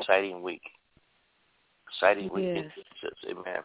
Exciting 0.00 0.42
week. 0.42 0.62
Exciting 1.88 2.30
week. 2.32 2.44
Yes. 2.54 3.12
Amen. 3.28 3.62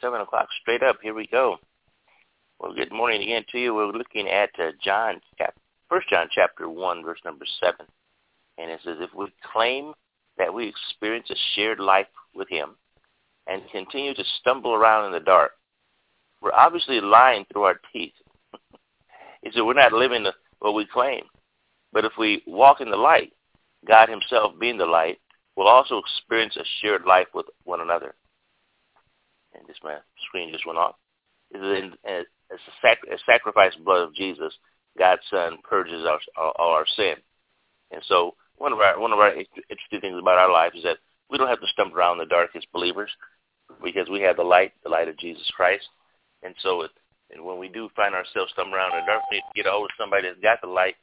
Seven 0.00 0.20
o'clock 0.20 0.48
straight 0.60 0.82
up. 0.82 0.98
Here 1.02 1.14
we 1.14 1.26
go. 1.26 1.56
Well, 2.60 2.74
good 2.74 2.92
morning 2.92 3.22
again 3.22 3.44
to 3.52 3.58
you. 3.58 3.74
We're 3.74 3.86
looking 3.86 4.28
at 4.28 4.50
uh, 4.58 4.72
John, 4.84 5.20
chap- 5.38 5.56
First 5.88 6.08
John 6.10 6.28
chapter 6.30 6.68
one, 6.68 7.02
verse 7.02 7.20
number 7.24 7.46
seven, 7.60 7.86
and 8.58 8.70
it 8.70 8.80
says, 8.84 8.98
"If 9.00 9.14
we 9.14 9.32
claim 9.52 9.94
that 10.36 10.52
we 10.52 10.68
experience 10.68 11.30
a 11.30 11.36
shared 11.54 11.80
life 11.80 12.06
with 12.34 12.48
Him, 12.48 12.76
and 13.46 13.62
continue 13.72 14.12
to 14.14 14.24
stumble 14.40 14.74
around 14.74 15.06
in 15.06 15.12
the 15.12 15.20
dark, 15.20 15.52
we're 16.42 16.52
obviously 16.52 17.00
lying 17.00 17.46
through 17.50 17.62
our 17.62 17.80
teeth." 17.92 18.12
he 19.42 19.50
said, 19.52 19.62
"We're 19.62 19.74
not 19.74 19.92
living 19.92 20.24
the, 20.24 20.34
what 20.58 20.74
we 20.74 20.84
claim, 20.84 21.22
but 21.92 22.04
if 22.04 22.12
we 22.18 22.42
walk 22.46 22.80
in 22.80 22.90
the 22.90 22.96
light, 22.96 23.32
God 23.86 24.08
Himself 24.08 24.58
being 24.58 24.78
the 24.78 24.86
light, 24.86 25.18
will 25.56 25.68
also 25.68 25.98
experience 25.98 26.56
a 26.56 26.64
shared 26.80 27.04
life 27.04 27.28
with 27.34 27.46
one 27.64 27.80
another." 27.80 28.14
And 29.54 29.66
this 29.66 29.76
my 29.82 29.96
screen 30.26 30.52
just 30.52 30.66
went 30.66 30.78
off. 30.78 30.96
It's 31.50 32.28
a, 32.50 32.56
sac- 32.82 33.06
a 33.10 33.18
sacrifice 33.26 33.74
blood 33.76 34.02
of 34.02 34.14
Jesus, 34.14 34.54
God's 34.98 35.22
Son 35.30 35.58
purges 35.62 36.04
our, 36.06 36.18
all, 36.36 36.72
our 36.72 36.86
sin. 36.96 37.14
And 37.90 38.02
so 38.06 38.34
one 38.56 38.72
of 38.72 38.80
our 38.80 38.98
one 39.00 39.12
of 39.12 39.18
our 39.18 39.32
interesting 39.32 40.00
things 40.00 40.18
about 40.20 40.38
our 40.38 40.52
life 40.52 40.72
is 40.74 40.82
that 40.82 40.98
we 41.30 41.38
don't 41.38 41.48
have 41.48 41.60
to 41.60 41.66
stumble 41.72 41.96
around 41.96 42.18
the 42.18 42.26
dark 42.26 42.50
as 42.56 42.64
believers 42.72 43.10
because 43.82 44.08
we 44.08 44.20
have 44.22 44.36
the 44.36 44.42
light, 44.42 44.72
the 44.82 44.88
light 44.88 45.08
of 45.08 45.18
Jesus 45.18 45.50
Christ. 45.54 45.86
And 46.42 46.54
so 46.60 46.82
it, 46.82 46.90
and 47.30 47.44
when 47.44 47.58
we 47.58 47.68
do 47.68 47.88
find 47.94 48.14
ourselves 48.14 48.52
stumbling 48.52 48.74
around 48.76 48.92
in 48.92 49.00
the 49.00 49.06
dark, 49.06 49.22
we 49.30 49.36
need 49.36 49.42
to 49.42 49.62
get 49.62 49.66
a 49.66 49.72
hold 49.72 49.90
of 49.90 49.96
somebody 49.98 50.28
that's 50.28 50.40
got 50.40 50.60
the 50.60 50.68
light 50.68 50.96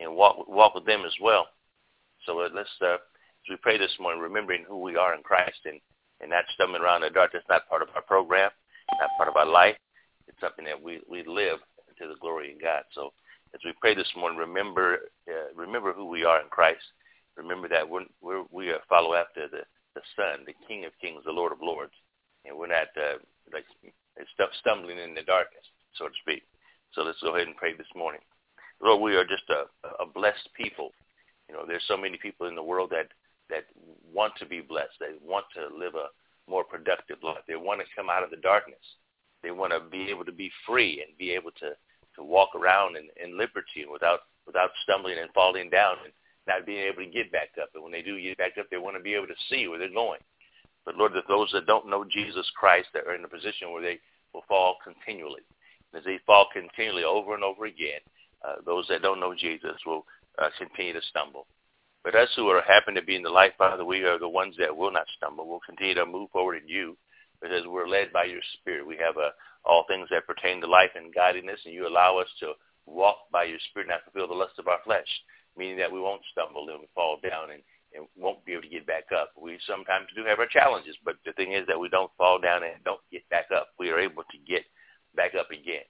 and 0.00 0.14
walk 0.14 0.48
walk 0.48 0.74
with 0.74 0.86
them 0.86 1.02
as 1.06 1.14
well. 1.20 1.46
So 2.28 2.36
let's 2.36 2.68
uh, 2.82 3.00
as 3.00 3.48
we 3.48 3.56
pray 3.56 3.78
this 3.78 3.96
morning, 3.98 4.20
remembering 4.20 4.62
who 4.68 4.82
we 4.82 4.96
are 4.96 5.14
in 5.14 5.22
Christ 5.22 5.64
and 5.64 5.80
and 6.20 6.28
not 6.28 6.44
stumbling 6.52 6.82
around 6.82 7.02
in 7.02 7.08
the 7.08 7.14
dark. 7.14 7.32
That's 7.32 7.48
not 7.48 7.66
part 7.70 7.80
of 7.80 7.88
our 7.96 8.02
program, 8.02 8.50
not 9.00 9.08
part 9.16 9.30
of 9.30 9.36
our 9.36 9.46
life. 9.48 9.76
It's 10.26 10.38
something 10.38 10.66
that 10.66 10.76
we 10.76 11.00
we 11.08 11.24
live 11.24 11.56
to 11.96 12.04
the 12.06 12.20
glory 12.20 12.52
of 12.52 12.60
God. 12.60 12.82
So 12.92 13.14
as 13.54 13.60
we 13.64 13.72
pray 13.80 13.94
this 13.94 14.12
morning, 14.14 14.38
remember 14.38 15.08
uh, 15.26 15.56
remember 15.56 15.94
who 15.94 16.04
we 16.04 16.26
are 16.26 16.42
in 16.42 16.48
Christ. 16.50 16.84
Remember 17.34 17.66
that 17.66 17.88
we're, 17.88 18.04
we're 18.20 18.44
we 18.50 18.74
follow 18.90 19.14
after 19.14 19.48
the 19.48 19.64
the 19.94 20.02
Son, 20.14 20.44
the 20.44 20.52
King 20.68 20.84
of 20.84 20.92
Kings, 21.00 21.22
the 21.24 21.32
Lord 21.32 21.52
of 21.52 21.62
Lords, 21.62 21.96
and 22.44 22.58
we're 22.58 22.66
not 22.66 22.92
uh, 22.94 23.24
like 23.54 23.64
stumbling 24.60 24.98
in 24.98 25.14
the 25.14 25.22
darkness, 25.22 25.64
so 25.94 26.08
to 26.08 26.14
speak. 26.20 26.42
So 26.92 27.04
let's 27.04 27.22
go 27.22 27.34
ahead 27.34 27.46
and 27.48 27.56
pray 27.56 27.72
this 27.72 27.88
morning. 27.96 28.20
Lord, 28.82 29.00
we 29.00 29.16
are 29.16 29.24
just 29.24 29.48
a, 29.48 29.64
a 30.02 30.06
blessed 30.06 30.50
people. 30.54 30.92
You 31.48 31.54
know, 31.54 31.64
there's 31.66 31.84
so 31.88 31.96
many 31.96 32.18
people 32.18 32.46
in 32.46 32.54
the 32.54 32.62
world 32.62 32.90
that 32.90 33.08
that 33.50 33.64
want 34.12 34.34
to 34.36 34.46
be 34.46 34.60
blessed. 34.60 34.92
They 35.00 35.16
want 35.24 35.46
to 35.54 35.74
live 35.74 35.94
a 35.94 36.08
more 36.50 36.64
productive 36.64 37.18
life. 37.22 37.44
They 37.46 37.56
want 37.56 37.80
to 37.80 37.86
come 37.96 38.10
out 38.10 38.22
of 38.22 38.30
the 38.30 38.36
darkness. 38.36 38.82
They 39.42 39.50
want 39.50 39.72
to 39.72 39.80
be 39.80 40.10
able 40.10 40.24
to 40.24 40.32
be 40.32 40.50
free 40.66 41.04
and 41.06 41.16
be 41.16 41.30
able 41.30 41.52
to 41.60 41.72
to 42.16 42.22
walk 42.22 42.54
around 42.54 42.96
in, 42.96 43.08
in 43.22 43.38
liberty 43.38 43.82
and 43.82 43.90
without 43.90 44.20
without 44.46 44.70
stumbling 44.82 45.18
and 45.18 45.30
falling 45.32 45.70
down 45.70 45.96
and 46.04 46.12
not 46.46 46.66
being 46.66 46.80
able 46.80 47.04
to 47.04 47.10
get 47.10 47.30
back 47.30 47.50
up. 47.60 47.68
And 47.74 47.82
when 47.82 47.92
they 47.92 48.02
do 48.02 48.20
get 48.20 48.38
back 48.38 48.56
up, 48.58 48.66
they 48.70 48.78
want 48.78 48.96
to 48.96 49.02
be 49.02 49.14
able 49.14 49.26
to 49.26 49.44
see 49.50 49.68
where 49.68 49.78
they're 49.78 49.92
going. 49.92 50.20
But 50.84 50.96
Lord, 50.96 51.12
that 51.12 51.28
those 51.28 51.50
that 51.52 51.66
don't 51.66 51.90
know 51.90 52.04
Jesus 52.04 52.50
Christ 52.56 52.88
that 52.94 53.06
are 53.06 53.14
in 53.14 53.24
a 53.24 53.28
position 53.28 53.70
where 53.70 53.82
they 53.82 54.00
will 54.32 54.44
fall 54.48 54.76
continually. 54.82 55.42
As 55.94 56.04
they 56.04 56.18
fall 56.26 56.48
continually 56.52 57.04
over 57.04 57.34
and 57.34 57.44
over 57.44 57.66
again, 57.66 58.00
uh, 58.46 58.56
those 58.64 58.86
that 58.88 59.02
don't 59.02 59.20
know 59.20 59.34
Jesus 59.34 59.76
will 59.86 60.06
uh, 60.40 60.48
continue 60.58 60.92
to 60.92 61.02
stumble. 61.10 61.46
But 62.04 62.14
us 62.14 62.28
who 62.36 62.48
are 62.48 62.62
happen 62.62 62.94
to 62.94 63.02
be 63.02 63.16
in 63.16 63.22
the 63.22 63.30
light, 63.30 63.52
Father, 63.58 63.84
we 63.84 64.04
are 64.04 64.18
the 64.18 64.28
ones 64.28 64.54
that 64.58 64.76
will 64.76 64.92
not 64.92 65.06
stumble. 65.16 65.48
We'll 65.48 65.60
continue 65.66 65.94
to 65.94 66.06
move 66.06 66.30
forward 66.30 66.62
in 66.62 66.68
you 66.68 66.96
because 67.42 67.66
we're 67.66 67.88
led 67.88 68.12
by 68.12 68.24
your 68.24 68.40
spirit. 68.58 68.86
We 68.86 68.96
have 68.96 69.16
uh, 69.16 69.30
all 69.64 69.84
things 69.88 70.08
that 70.10 70.26
pertain 70.26 70.60
to 70.60 70.66
life 70.66 70.90
and 70.94 71.14
godliness, 71.14 71.60
and 71.64 71.74
you 71.74 71.86
allow 71.86 72.18
us 72.18 72.28
to 72.40 72.52
walk 72.86 73.16
by 73.32 73.44
your 73.44 73.58
spirit, 73.70 73.88
not 73.88 74.04
fulfill 74.04 74.28
the 74.28 74.34
lust 74.34 74.58
of 74.58 74.68
our 74.68 74.78
flesh, 74.84 75.08
meaning 75.56 75.76
that 75.78 75.92
we 75.92 76.00
won't 76.00 76.22
stumble 76.32 76.68
and 76.70 76.88
fall 76.94 77.18
down 77.22 77.50
and, 77.50 77.62
and 77.94 78.06
won't 78.16 78.44
be 78.44 78.52
able 78.52 78.62
to 78.62 78.68
get 78.68 78.86
back 78.86 79.12
up. 79.14 79.32
We 79.40 79.58
sometimes 79.66 80.06
do 80.16 80.24
have 80.24 80.38
our 80.38 80.46
challenges, 80.46 80.96
but 81.04 81.16
the 81.26 81.32
thing 81.32 81.52
is 81.52 81.66
that 81.66 81.78
we 81.78 81.88
don't 81.88 82.10
fall 82.16 82.38
down 82.38 82.62
and 82.62 82.82
don't 82.84 83.00
get 83.12 83.28
back 83.28 83.46
up. 83.54 83.68
We 83.78 83.90
are 83.90 83.98
able 83.98 84.22
to 84.22 84.38
get 84.46 84.64
back 85.14 85.34
up 85.34 85.50
again. 85.50 85.84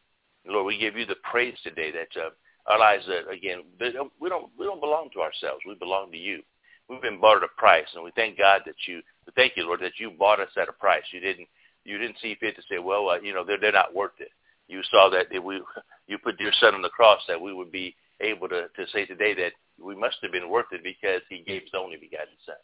Lord, 0.47 0.67
we 0.67 0.79
give 0.79 0.97
you 0.97 1.07
the 1.07 1.21
praise 1.31 1.57
today 1.63 1.93
that 1.93 2.21
uh, 2.21 2.31
lives, 2.77 3.05
uh, 3.09 3.31
again, 3.31 3.63
we 3.81 4.29
don't 4.29 4.51
we 4.59 4.67
don't 4.67 4.81
belong 4.81 5.09
to 5.15 5.21
ourselves. 5.21 5.63
We 5.67 5.75
belong 5.75 6.11
to 6.13 6.19
you. 6.19 6.43
We've 6.89 7.01
been 7.01 7.21
bought 7.21 7.39
at 7.39 7.43
a 7.45 7.61
price, 7.61 7.87
and 7.95 8.05
we 8.05 8.11
thank 8.17 8.39
God 8.39 8.63
that 8.65 8.77
you, 8.87 9.03
thank 9.37 9.53
you, 9.57 9.65
Lord, 9.65 9.81
that 9.81 9.99
you 9.99 10.11
bought 10.11 10.41
us 10.41 10.49
at 10.57 10.69
a 10.69 10.73
price. 10.73 11.05
You 11.13 11.21
didn't 11.21 11.49
you 11.85 11.99
didn't 11.99 12.17
see 12.21 12.37
fit 12.39 12.57
to 12.57 12.63
say, 12.71 12.79
well, 12.79 13.09
uh, 13.09 13.21
you 13.21 13.33
know, 13.33 13.45
they're 13.45 13.59
they're 13.59 13.73
not 13.73 13.95
worth 13.95 14.19
it. 14.19 14.29
You 14.69 14.83
saw 14.91 15.09
that 15.11 15.27
we 15.43 15.63
you 16.09 16.19
put 16.19 16.41
your 16.41 16.53
son 16.61 16.75
on 16.75 16.83
the 16.83 16.91
cross 16.91 17.21
that 17.29 17.41
we 17.41 17.53
would 17.55 17.73
be 17.73 17.95
able 18.21 18.49
to 18.49 18.69
to 18.69 18.87
say 18.93 19.07
today 19.07 19.35
that 19.35 19.53
we 19.83 19.95
must 19.95 20.17
have 20.23 20.33
been 20.33 20.51
worth 20.51 20.73
it 20.73 20.83
because 20.83 21.23
he 21.31 21.43
gave 21.47 21.63
his 21.63 21.73
only 21.77 21.97
begotten 21.97 22.35
son. 22.45 22.57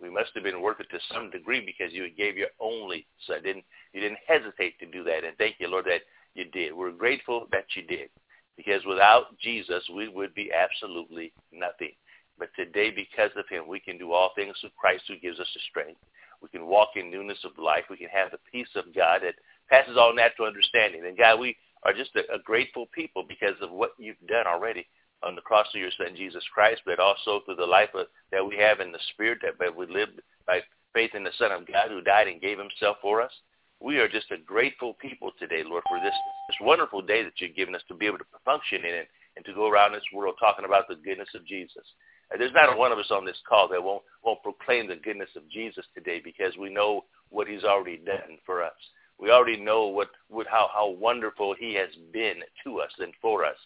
We 0.00 0.10
must 0.10 0.30
have 0.34 0.42
been 0.42 0.60
worth 0.60 0.80
it 0.80 0.88
to 0.90 0.98
some 1.12 1.30
degree 1.30 1.64
because 1.64 1.92
you 1.92 2.10
gave 2.10 2.36
your 2.36 2.48
only 2.58 3.06
son. 3.26 3.42
Didn't 3.44 3.64
you 3.92 4.00
didn't 4.00 4.18
hesitate 4.26 4.78
to 4.80 4.86
do 4.86 5.04
that, 5.04 5.24
and 5.24 5.36
thank 5.38 5.56
you, 5.60 5.68
Lord, 5.68 5.84
that 5.84 6.02
you 6.34 6.44
did. 6.46 6.74
We're 6.74 6.90
grateful 6.90 7.46
that 7.52 7.66
you 7.76 7.82
did 7.82 8.10
because 8.56 8.84
without 8.86 9.36
Jesus, 9.38 9.82
we 9.94 10.08
would 10.08 10.34
be 10.34 10.50
absolutely 10.52 11.32
nothing. 11.52 11.92
But 12.38 12.50
today, 12.56 12.90
because 12.90 13.30
of 13.36 13.48
him, 13.48 13.68
we 13.68 13.80
can 13.80 13.98
do 13.98 14.12
all 14.12 14.32
things 14.34 14.56
through 14.60 14.70
Christ 14.78 15.04
who 15.08 15.18
gives 15.18 15.38
us 15.38 15.50
the 15.54 15.60
strength. 15.70 16.00
We 16.42 16.48
can 16.48 16.66
walk 16.66 16.90
in 16.96 17.10
newness 17.10 17.38
of 17.44 17.52
life. 17.58 17.84
We 17.88 17.96
can 17.96 18.08
have 18.08 18.30
the 18.30 18.38
peace 18.50 18.68
of 18.76 18.94
God 18.94 19.20
that 19.22 19.34
passes 19.70 19.96
all 19.96 20.14
natural 20.14 20.48
understanding. 20.48 21.06
And 21.06 21.16
God, 21.16 21.40
we 21.40 21.56
are 21.84 21.92
just 21.92 22.10
a, 22.16 22.20
a 22.34 22.38
grateful 22.44 22.86
people 22.92 23.24
because 23.26 23.54
of 23.62 23.70
what 23.70 23.92
you've 23.98 24.20
done 24.26 24.46
already 24.46 24.86
on 25.22 25.34
the 25.34 25.40
cross 25.40 25.68
of 25.74 25.80
your 25.80 25.90
Son, 25.96 26.14
Jesus 26.16 26.44
Christ, 26.52 26.82
but 26.84 26.98
also 26.98 27.40
through 27.44 27.56
the 27.56 27.64
life 27.64 27.90
of, 27.94 28.06
that 28.30 28.46
we 28.46 28.56
have 28.58 28.80
in 28.80 28.92
the 28.92 28.98
Spirit, 29.12 29.38
that 29.42 29.58
but 29.58 29.76
we 29.76 29.86
live 29.86 30.08
by 30.46 30.60
faith 30.92 31.14
in 31.14 31.24
the 31.24 31.32
Son 31.38 31.52
of 31.52 31.66
God 31.66 31.88
who 31.88 32.02
died 32.02 32.28
and 32.28 32.40
gave 32.40 32.58
himself 32.58 32.98
for 33.00 33.22
us. 33.22 33.32
We 33.80 33.98
are 33.98 34.08
just 34.08 34.30
a 34.30 34.38
grateful 34.38 34.94
people 34.94 35.32
today, 35.38 35.62
Lord, 35.64 35.82
for 35.88 36.00
this, 36.00 36.14
this 36.48 36.56
wonderful 36.60 37.02
day 37.02 37.22
that 37.22 37.38
you've 37.38 37.56
given 37.56 37.74
us 37.74 37.82
to 37.88 37.94
be 37.94 38.06
able 38.06 38.18
to 38.18 38.24
function 38.44 38.80
in 38.80 38.94
it 38.94 39.08
and 39.36 39.44
to 39.44 39.54
go 39.54 39.68
around 39.68 39.92
this 39.92 40.02
world 40.12 40.36
talking 40.38 40.64
about 40.64 40.88
the 40.88 40.96
goodness 40.96 41.28
of 41.34 41.46
Jesus. 41.46 41.84
And 42.30 42.40
there's 42.40 42.52
not 42.54 42.76
one 42.78 42.92
of 42.92 42.98
us 42.98 43.10
on 43.10 43.24
this 43.24 43.40
call 43.48 43.68
that 43.68 43.82
won't, 43.82 44.02
won't 44.24 44.42
proclaim 44.42 44.88
the 44.88 44.96
goodness 44.96 45.30
of 45.36 45.48
Jesus 45.50 45.84
today 45.94 46.20
because 46.22 46.56
we 46.58 46.72
know 46.72 47.04
what 47.28 47.48
he's 47.48 47.64
already 47.64 47.98
done 47.98 48.38
for 48.46 48.62
us. 48.62 48.72
We 49.18 49.30
already 49.30 49.56
know 49.56 49.86
what, 49.88 50.08
what 50.28 50.46
how, 50.46 50.70
how 50.72 50.90
wonderful 50.90 51.54
he 51.58 51.74
has 51.74 51.90
been 52.12 52.36
to 52.64 52.80
us 52.80 52.90
and 52.98 53.12
for 53.20 53.44
us. 53.44 53.56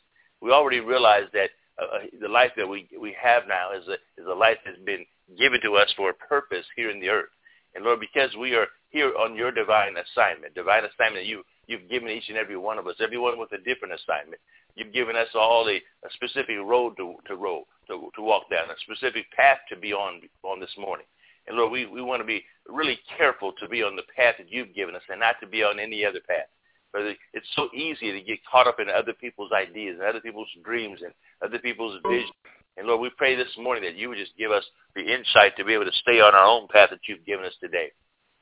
We 0.41 0.51
already 0.51 0.81
realize 0.81 1.25
that 1.33 1.51
uh, 1.81 1.97
uh, 1.97 1.99
the 2.21 2.29
life 2.29 2.53
that 2.57 2.69
we, 2.69 2.89
we 3.01 3.17
have 3.21 3.45
now 3.49 3.73
is 3.73 3.87
a, 3.89 3.95
is 4.21 4.27
a 4.29 4.35
life 4.35 4.59
that's 4.65 4.79
been 4.85 5.05
given 5.39 5.61
to 5.63 5.77
us 5.77 5.93
for 5.97 6.11
a 6.11 6.15
purpose 6.15 6.65
here 6.77 6.91
in 6.91 7.01
the 7.01 7.09
earth. 7.09 7.29
And 7.79 7.85
Lord, 7.85 8.01
because 8.01 8.35
we 8.35 8.57
are 8.57 8.67
here 8.91 9.15
on 9.15 9.37
your 9.37 9.53
divine 9.53 9.95
assignment, 9.95 10.53
divine 10.53 10.83
assignment 10.83 11.27
you, 11.27 11.45
you've 11.69 11.89
given 11.89 12.09
each 12.09 12.29
and 12.29 12.37
every 12.37 12.57
one 12.57 12.77
of 12.77 12.89
us, 12.89 12.97
everyone 12.99 13.39
with 13.39 13.53
a 13.53 13.59
different 13.59 13.95
assignment. 13.95 14.41
You've 14.75 14.93
given 14.93 15.15
us 15.15 15.29
all 15.37 15.69
a, 15.69 15.77
a 15.77 16.11
specific 16.15 16.57
road 16.61 16.97
to, 16.97 17.15
to 17.29 17.37
roll, 17.37 17.69
to, 17.87 18.11
to 18.17 18.21
walk 18.21 18.51
down, 18.51 18.69
a 18.69 18.75
specific 18.83 19.31
path 19.31 19.59
to 19.69 19.77
be 19.77 19.93
on, 19.93 20.23
on 20.43 20.59
this 20.59 20.75
morning. 20.77 21.07
And 21.47 21.57
Lord, 21.57 21.71
we, 21.71 21.87
we 21.87 22.03
want 22.03 22.21
to 22.21 22.27
be 22.27 22.43
really 22.67 22.99
careful 23.17 23.53
to 23.61 23.69
be 23.69 23.85
on 23.85 23.95
the 23.95 24.03
path 24.17 24.35
that 24.39 24.51
you've 24.51 24.75
given 24.75 24.97
us 24.97 25.03
and 25.09 25.21
not 25.21 25.37
to 25.41 25.47
be 25.47 25.63
on 25.63 25.79
any 25.79 26.05
other 26.05 26.21
path. 26.27 26.51
But 26.93 27.03
it's 27.33 27.47
so 27.55 27.69
easy 27.73 28.11
to 28.11 28.21
get 28.23 28.41
caught 28.51 28.67
up 28.67 28.81
in 28.81 28.89
other 28.91 29.13
people's 29.13 29.53
ideas 29.53 29.99
and 30.01 30.09
other 30.09 30.21
people's 30.21 30.49
dreams 30.65 30.99
and 31.05 31.13
other 31.47 31.61
people's 31.61 32.01
visions. 32.09 32.33
And 32.79 32.87
Lord, 32.87 33.01
we 33.01 33.11
pray 33.11 33.35
this 33.35 33.49
morning 33.59 33.83
that 33.83 33.97
you 33.97 34.09
would 34.09 34.19
just 34.19 34.37
give 34.39 34.53
us 34.53 34.65
the 34.95 35.03
insight 35.03 35.57
to 35.57 35.65
be 35.65 35.75
able 35.75 35.87
to 35.87 35.93
stay 36.01 36.21
on 36.21 36.35
our 36.35 36.47
own 36.47 36.69
path 36.69 36.91
that 36.91 37.01
you've 37.09 37.27
given 37.27 37.45
us 37.45 37.55
today. 37.61 37.91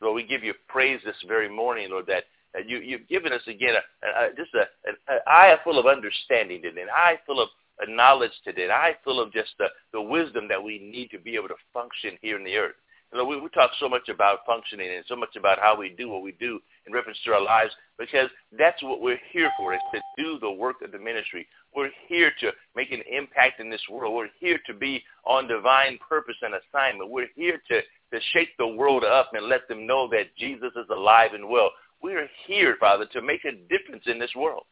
Lord, 0.03 0.15
we 0.15 0.27
give 0.27 0.44
you 0.44 0.53
praise 0.69 1.00
this 1.05 1.17
very 1.27 1.49
morning, 1.49 1.91
Lord, 1.91 2.06
that 2.09 2.25
you, 2.67 2.79
you've 2.79 3.09
given 3.09 3.33
us 3.33 3.41
again 3.47 3.75
a, 3.75 4.25
a, 4.25 4.29
just 4.37 4.53
a, 4.55 4.61
an, 4.88 4.97
an 5.09 5.19
eye 5.27 5.56
full 5.65 5.79
of 5.79 5.87
understanding 5.87 6.62
today, 6.62 6.83
an 6.83 6.88
eye 6.94 7.19
full 7.27 7.41
of 7.41 7.49
knowledge 7.88 8.33
today, 8.44 8.65
an 8.65 8.71
eye 8.71 8.94
full 9.05 9.21
of 9.21 9.33
just 9.33 9.50
the, 9.59 9.67
the 9.93 10.00
wisdom 10.00 10.49
that 10.49 10.62
we 10.62 10.79
need 10.79 11.11
to 11.11 11.19
be 11.19 11.35
able 11.35 11.49
to 11.49 11.55
function 11.73 12.19
here 12.21 12.37
in 12.38 12.44
the 12.44 12.56
earth. 12.56 12.75
You 13.12 13.19
know, 13.19 13.25
we, 13.25 13.41
we 13.41 13.49
talk 13.50 13.70
so 13.79 13.88
much 13.88 14.08
about 14.08 14.41
functioning 14.44 14.88
and 14.94 15.05
so 15.06 15.17
much 15.17 15.37
about 15.37 15.58
how 15.61 15.76
we 15.76 15.91
do 15.91 16.08
what 16.08 16.23
we 16.23 16.32
do 16.32 16.58
in 16.87 16.93
reference 16.93 17.19
to 17.25 17.32
our 17.32 17.43
lives 17.43 17.73
because 17.99 18.29
that's 18.58 18.82
what 18.82 19.00
we're 19.00 19.20
here 19.32 19.50
for, 19.56 19.75
is 19.75 19.81
to 19.94 20.00
do 20.19 20.38
the 20.41 20.50
work 20.50 20.76
of 20.82 20.93
the 20.93 20.99
ministry. 20.99 21.47
We're 21.75 21.91
here 22.08 22.32
to 22.41 22.50
make 22.75 22.91
an 22.91 23.03
impact 23.11 23.61
in 23.61 23.70
this 23.70 23.82
world. 23.91 24.14
We're 24.14 24.29
here 24.41 24.58
to 24.67 24.75
be 24.75 25.03
on 25.25 25.47
divine 25.47 25.99
purpose 26.06 26.37
and 26.43 26.55
assignment. 26.55 27.11
We're 27.11 27.29
here 27.37 27.61
to, 27.69 27.81
to 27.81 28.20
shake 28.32 28.56
the 28.58 28.67
world 28.67 29.05
up 29.05 29.31
and 29.35 29.47
let 29.47 29.69
them 29.69 29.87
know 29.87 30.09
that 30.11 30.37
Jesus 30.37 30.73
is 30.76 30.88
alive 30.91 31.31
and 31.32 31.49
well. 31.49 31.70
We 32.02 32.14
are 32.14 32.29
here, 32.47 32.76
Father, 32.79 33.06
to 33.12 33.23
make 33.23 33.44
a 33.44 33.52
difference 33.69 34.05
in 34.06 34.19
this 34.19 34.35
world. 34.35 34.64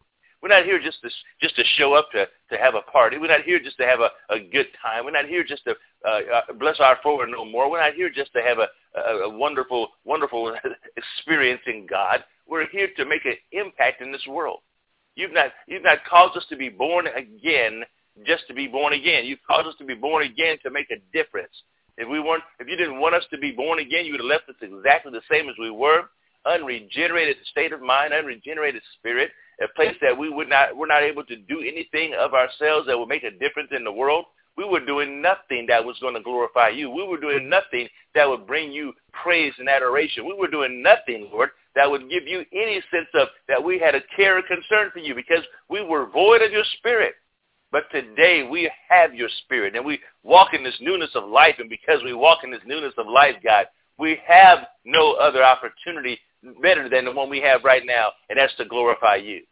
We're 0.44 0.50
not 0.50 0.67
here 0.67 0.79
just 0.79 1.00
to 1.00 1.08
just 1.41 1.56
to 1.56 1.64
show 1.79 1.94
up 1.94 2.11
to 2.12 2.26
to 2.52 2.58
have 2.58 2.75
a 2.75 2.82
party. 2.82 3.17
We're 3.17 3.29
not 3.29 3.44
here 3.44 3.58
just 3.58 3.79
to 3.79 3.87
have 3.87 4.00
a, 4.00 4.11
a 4.29 4.38
good 4.38 4.67
time. 4.82 5.06
We're 5.06 5.11
not 5.11 5.25
here 5.25 5.43
just 5.43 5.64
to 5.64 5.75
uh, 6.06 6.20
uh, 6.35 6.52
bless 6.61 6.81
our 6.81 6.99
forward 7.02 7.31
no 7.31 7.46
more. 7.46 7.70
We're 7.70 7.81
not 7.81 7.94
here 7.94 8.11
just 8.11 8.31
to 8.35 8.43
have 8.43 8.58
a, 8.58 8.69
a, 8.94 9.00
a 9.20 9.31
wonderful 9.31 9.88
wonderful 10.05 10.55
experience 10.99 11.62
in 11.67 11.87
God. 11.87 12.25
We're 12.46 12.69
here 12.69 12.88
to 12.94 13.06
make 13.06 13.25
an 13.25 13.37
impact 13.52 14.02
in 14.02 14.12
this 14.12 14.26
world. 14.29 14.61
You've 15.14 15.32
not 15.32 15.52
you've 15.67 15.82
not 15.82 16.05
caused 16.05 16.37
us 16.37 16.44
to 16.50 16.56
be 16.56 16.69
born 16.69 17.06
again 17.06 17.82
just 18.26 18.46
to 18.49 18.52
be 18.52 18.67
born 18.67 18.93
again. 18.93 19.25
You've 19.25 19.46
caused 19.46 19.67
us 19.67 19.75
to 19.79 19.85
be 19.87 19.94
born 19.94 20.25
again 20.25 20.58
to 20.62 20.70
make 20.70 20.91
a 20.91 21.00
difference. 21.17 21.55
If 21.96 22.06
we 22.06 22.20
weren't, 22.20 22.44
if 22.61 22.69
you 22.69 22.76
didn't 22.76 23.00
want 23.00 23.14
us 23.14 23.25
to 23.31 23.38
be 23.38 23.52
born 23.52 23.79
again, 23.79 24.05
you 24.05 24.12
would 24.12 24.20
have 24.20 24.29
left 24.29 24.50
us 24.50 24.56
exactly 24.61 25.11
the 25.11 25.23
same 25.31 25.49
as 25.49 25.55
we 25.58 25.70
were, 25.70 26.11
unregenerated 26.44 27.37
state 27.50 27.73
of 27.73 27.81
mind, 27.81 28.12
unregenerated 28.12 28.82
spirit, 28.99 29.31
a 29.62 29.69
place 29.77 29.97
that 30.01 30.17
we 30.17 30.31
would 30.31 30.49
not, 30.49 30.77
we're 30.77 30.87
not 30.87 31.03
able 31.03 31.25
to 31.25 31.37
do 31.37 31.61
anything 31.61 32.15
of 32.19 32.35
ourselves 32.35 32.87
that 32.87 32.99
would 32.99 33.09
make 33.09 33.25
a 33.25 33.31
difference 33.31 33.71
in 33.77 33.85
the 33.85 33.93
world, 33.93 34.25
we 34.56 34.65
were 34.65 34.85
doing 34.85 35.21
nothing 35.21 35.67
that 35.69 35.85
was 35.85 35.99
going 36.01 36.15
to 36.15 36.21
glorify 36.21 36.69
you. 36.69 36.89
We 36.91 37.06
were 37.06 37.19
doing 37.19 37.49
nothing 37.49 37.89
that 38.15 38.29
would 38.29 38.47
bring 38.47 38.71
you 38.71 38.93
praise 39.12 39.53
and 39.59 39.69
adoration. 39.69 40.27
We 40.27 40.35
were 40.35 40.49
doing 40.49 40.83
nothing, 40.83 41.29
Lord, 41.33 41.51
that 41.75 41.91
would 41.91 42.09
give 42.09 42.27
you 42.27 42.45
any 42.53 42.81
sense 42.93 43.09
of 43.15 43.29
that 43.49 43.62
we 43.62 43.79
had 43.81 43.95
a 43.97 44.01
care 44.17 44.39
or 44.39 44.43
concern 44.43 44.91
for 44.93 45.01
you 45.01 45.15
because 45.15 45.45
we 45.69 45.83
were 45.83 46.06
void 46.06 46.43
of 46.43 46.53
your 46.53 46.65
spirit. 46.79 47.15
But 47.73 47.91
today 47.91 48.47
we 48.49 48.71
have 48.89 49.15
your 49.15 49.29
spirit 49.45 49.75
and 49.75 49.85
we 49.85 49.99
walk 50.23 50.55
in 50.55 50.62
this 50.62 50.79
newness 50.81 51.11
of 51.17 51.29
life. 51.29 51.56
And 51.59 51.69
because 51.69 52.01
we 52.05 52.15
walk 52.15 52.45
in 52.45 52.53
this 52.53 52.61
newness 52.65 52.95
of 52.97 53.09
life, 53.09 53.35
God, 53.43 53.67
we 53.99 54.19
have 54.27 54.61
no 54.85 55.15
other 55.15 55.43
opportunity 55.43 56.19
better 56.62 56.88
than 56.88 57.05
the 57.05 57.12
one 57.12 57.31
we 57.31 57.41
have 57.41 57.64
right 57.64 57.82
now, 57.85 58.08
and 58.29 58.38
that's 58.38 58.55
to 58.56 58.64
glorify 58.64 59.17
you. 59.17 59.43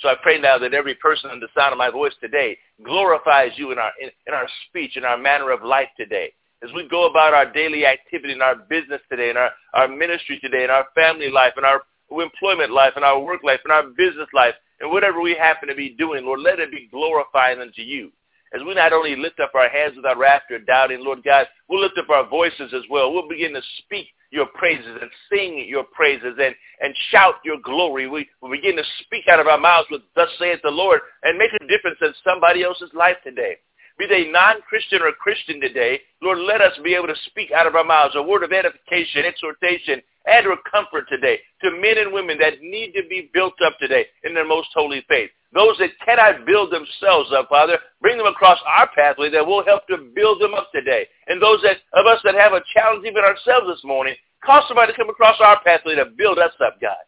So 0.00 0.08
I 0.08 0.14
pray 0.22 0.40
now 0.40 0.58
that 0.58 0.74
every 0.74 0.94
person 0.94 1.30
under 1.30 1.46
the 1.46 1.60
sound 1.60 1.72
of 1.72 1.78
my 1.78 1.90
voice 1.90 2.12
today 2.20 2.56
glorifies 2.84 3.52
you 3.56 3.72
in 3.72 3.78
our, 3.78 3.90
in, 4.00 4.10
in 4.26 4.34
our 4.34 4.46
speech, 4.68 4.96
in 4.96 5.04
our 5.04 5.18
manner 5.18 5.50
of 5.50 5.62
life 5.62 5.88
today. 5.96 6.32
As 6.62 6.70
we 6.74 6.88
go 6.88 7.08
about 7.08 7.34
our 7.34 7.50
daily 7.50 7.84
activity 7.86 8.32
in 8.32 8.42
our 8.42 8.56
business 8.56 9.00
today, 9.10 9.30
in 9.30 9.36
our, 9.36 9.50
our 9.74 9.88
ministry 9.88 10.38
today, 10.40 10.64
in 10.64 10.70
our 10.70 10.86
family 10.94 11.30
life, 11.30 11.52
in 11.56 11.64
our 11.64 11.82
employment 12.10 12.72
life, 12.72 12.94
in 12.96 13.04
our 13.04 13.20
work 13.20 13.42
life, 13.44 13.60
in 13.64 13.70
our 13.70 13.84
business 13.96 14.28
life, 14.32 14.54
and 14.80 14.90
whatever 14.90 15.20
we 15.20 15.34
happen 15.34 15.68
to 15.68 15.74
be 15.74 15.90
doing, 15.90 16.24
Lord, 16.24 16.40
let 16.40 16.60
it 16.60 16.70
be 16.70 16.88
glorifying 16.90 17.60
unto 17.60 17.82
you. 17.82 18.12
As 18.54 18.62
we 18.66 18.74
not 18.74 18.92
only 18.92 19.14
lift 19.14 19.40
up 19.40 19.52
our 19.54 19.68
hands 19.68 19.96
without 19.96 20.18
wrath 20.18 20.42
or 20.50 20.58
doubting, 20.60 21.04
Lord 21.04 21.22
God, 21.24 21.46
we'll 21.68 21.82
lift 21.82 21.98
up 21.98 22.08
our 22.08 22.26
voices 22.26 22.72
as 22.72 22.82
well. 22.88 23.12
We'll 23.12 23.28
begin 23.28 23.52
to 23.54 23.62
speak 23.84 24.06
your 24.30 24.46
praises 24.54 24.98
and 25.00 25.10
sing 25.30 25.64
your 25.68 25.84
praises 25.84 26.34
and, 26.40 26.54
and 26.80 26.94
shout 27.10 27.36
your 27.44 27.58
glory. 27.62 28.08
We, 28.08 28.28
we 28.42 28.58
begin 28.58 28.76
to 28.76 28.84
speak 29.04 29.24
out 29.28 29.40
of 29.40 29.46
our 29.46 29.58
mouths 29.58 29.88
with 29.90 30.02
thus 30.14 30.28
saith 30.38 30.60
the 30.62 30.70
Lord 30.70 31.00
and 31.22 31.38
make 31.38 31.50
a 31.52 31.66
difference 31.66 31.98
in 32.02 32.12
somebody 32.24 32.62
else's 32.62 32.90
life 32.94 33.16
today. 33.24 33.56
Be 33.98 34.06
they 34.06 34.30
non-Christian 34.30 35.02
or 35.02 35.10
Christian 35.12 35.60
today, 35.60 36.00
Lord, 36.22 36.38
let 36.38 36.60
us 36.60 36.72
be 36.84 36.94
able 36.94 37.08
to 37.08 37.16
speak 37.26 37.50
out 37.50 37.66
of 37.66 37.74
our 37.74 37.84
mouths 37.84 38.14
a 38.14 38.22
word 38.22 38.44
of 38.44 38.52
edification, 38.52 39.24
exhortation, 39.24 40.00
and 40.26 40.46
or 40.46 40.56
comfort 40.70 41.08
today 41.08 41.40
to 41.62 41.70
men 41.80 41.98
and 41.98 42.12
women 42.12 42.38
that 42.38 42.60
need 42.62 42.92
to 42.92 43.02
be 43.08 43.30
built 43.34 43.54
up 43.64 43.76
today 43.80 44.06
in 44.22 44.34
their 44.34 44.46
most 44.46 44.68
holy 44.74 45.04
faith. 45.08 45.30
Those 45.54 45.78
that 45.78 45.90
cannot 46.04 46.44
build 46.44 46.70
themselves 46.70 47.30
up, 47.32 47.48
Father, 47.48 47.78
bring 48.02 48.18
them 48.18 48.26
across 48.26 48.58
our 48.66 48.88
pathway 48.94 49.30
that 49.30 49.46
will 49.46 49.64
help 49.64 49.86
to 49.88 49.96
build 50.14 50.42
them 50.42 50.52
up 50.52 50.70
today. 50.72 51.06
And 51.26 51.40
those 51.40 51.62
that, 51.62 51.78
of 51.94 52.06
us 52.06 52.20
that 52.24 52.34
have 52.34 52.52
a 52.52 52.60
challenge 52.74 53.06
even 53.06 53.24
ourselves 53.24 53.66
this 53.66 53.84
morning, 53.84 54.14
cause 54.44 54.64
somebody 54.68 54.92
to 54.92 54.98
come 54.98 55.08
across 55.08 55.36
our 55.40 55.62
pathway 55.62 55.94
to 55.94 56.06
build 56.16 56.38
us 56.38 56.52
up, 56.60 56.80
God. 56.80 57.00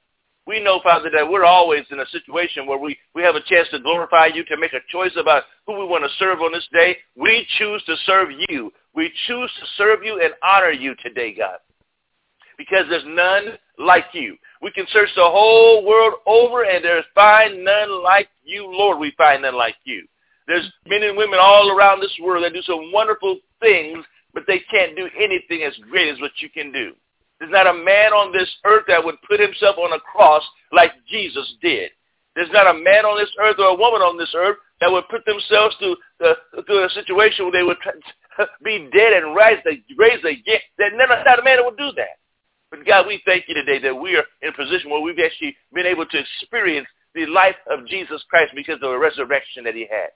We 0.46 0.58
know, 0.58 0.80
Father, 0.82 1.10
that 1.14 1.30
we're 1.30 1.44
always 1.44 1.84
in 1.90 2.00
a 2.00 2.06
situation 2.06 2.66
where 2.66 2.78
we, 2.78 2.98
we 3.14 3.22
have 3.22 3.36
a 3.36 3.42
chance 3.42 3.68
to 3.70 3.78
glorify 3.78 4.26
you, 4.34 4.42
to 4.46 4.56
make 4.56 4.72
a 4.72 4.80
choice 4.90 5.12
about 5.16 5.44
who 5.66 5.78
we 5.78 5.84
want 5.84 6.02
to 6.04 6.10
serve 6.18 6.40
on 6.40 6.52
this 6.52 6.66
day. 6.72 6.96
We 7.14 7.46
choose 7.58 7.82
to 7.84 7.94
serve 8.06 8.30
you. 8.48 8.72
We 8.94 9.12
choose 9.26 9.50
to 9.60 9.66
serve 9.76 10.02
you 10.02 10.20
and 10.20 10.32
honor 10.42 10.72
you 10.72 10.94
today, 11.02 11.34
God. 11.34 11.58
Because 12.56 12.86
there's 12.88 13.04
none 13.06 13.58
like 13.78 14.06
you. 14.12 14.36
We 14.62 14.70
can 14.70 14.86
search 14.92 15.08
the 15.16 15.22
whole 15.22 15.86
world 15.86 16.14
over 16.26 16.64
and 16.64 16.84
there's 16.84 17.04
find 17.14 17.64
none 17.64 18.02
like 18.02 18.28
you, 18.44 18.66
Lord. 18.66 18.98
We 18.98 19.12
find 19.16 19.42
none 19.42 19.56
like 19.56 19.76
you. 19.84 20.06
There's 20.46 20.70
men 20.86 21.02
and 21.02 21.16
women 21.16 21.38
all 21.40 21.70
around 21.70 22.00
this 22.00 22.16
world 22.22 22.44
that 22.44 22.52
do 22.52 22.62
some 22.62 22.92
wonderful 22.92 23.38
things, 23.60 24.04
but 24.34 24.44
they 24.46 24.60
can't 24.70 24.96
do 24.96 25.08
anything 25.18 25.62
as 25.62 25.74
great 25.90 26.12
as 26.12 26.20
what 26.20 26.32
you 26.38 26.50
can 26.50 26.72
do. 26.72 26.92
There's 27.38 27.52
not 27.52 27.66
a 27.66 27.72
man 27.72 28.12
on 28.12 28.32
this 28.32 28.50
earth 28.66 28.84
that 28.88 29.02
would 29.02 29.16
put 29.26 29.40
himself 29.40 29.76
on 29.78 29.92
a 29.92 30.00
cross 30.00 30.42
like 30.72 30.92
Jesus 31.08 31.54
did. 31.62 31.90
There's 32.36 32.50
not 32.52 32.68
a 32.68 32.78
man 32.78 33.06
on 33.06 33.18
this 33.18 33.30
earth 33.40 33.56
or 33.58 33.68
a 33.68 33.74
woman 33.74 34.02
on 34.02 34.18
this 34.18 34.32
earth 34.36 34.56
that 34.80 34.90
would 34.92 35.08
put 35.08 35.24
themselves 35.24 35.74
to, 35.80 35.96
uh, 36.24 36.62
to 36.62 36.84
a 36.84 36.90
situation 36.90 37.46
where 37.46 37.52
they 37.52 37.62
would 37.62 37.78
be 38.64 38.88
dead 38.92 39.12
and 39.14 39.34
rise, 39.34 39.58
raise 39.96 40.24
again. 40.24 40.60
There's 40.78 40.92
not 40.96 41.38
a 41.38 41.42
man 41.42 41.56
that 41.56 41.64
would 41.64 41.78
do 41.78 41.92
that. 41.96 42.19
But 42.70 42.86
God, 42.86 43.06
we 43.06 43.20
thank 43.26 43.48
you 43.48 43.54
today 43.54 43.80
that 43.80 43.94
we 43.94 44.16
are 44.16 44.24
in 44.42 44.50
a 44.50 44.52
position 44.52 44.90
where 44.90 45.00
we've 45.00 45.18
actually 45.18 45.56
been 45.74 45.86
able 45.86 46.06
to 46.06 46.18
experience 46.18 46.86
the 47.14 47.26
life 47.26 47.56
of 47.68 47.86
Jesus 47.86 48.22
Christ 48.30 48.52
because 48.54 48.76
of 48.76 48.90
the 48.92 48.98
resurrection 48.98 49.64
that 49.64 49.74
he 49.74 49.86
had. 49.90 50.10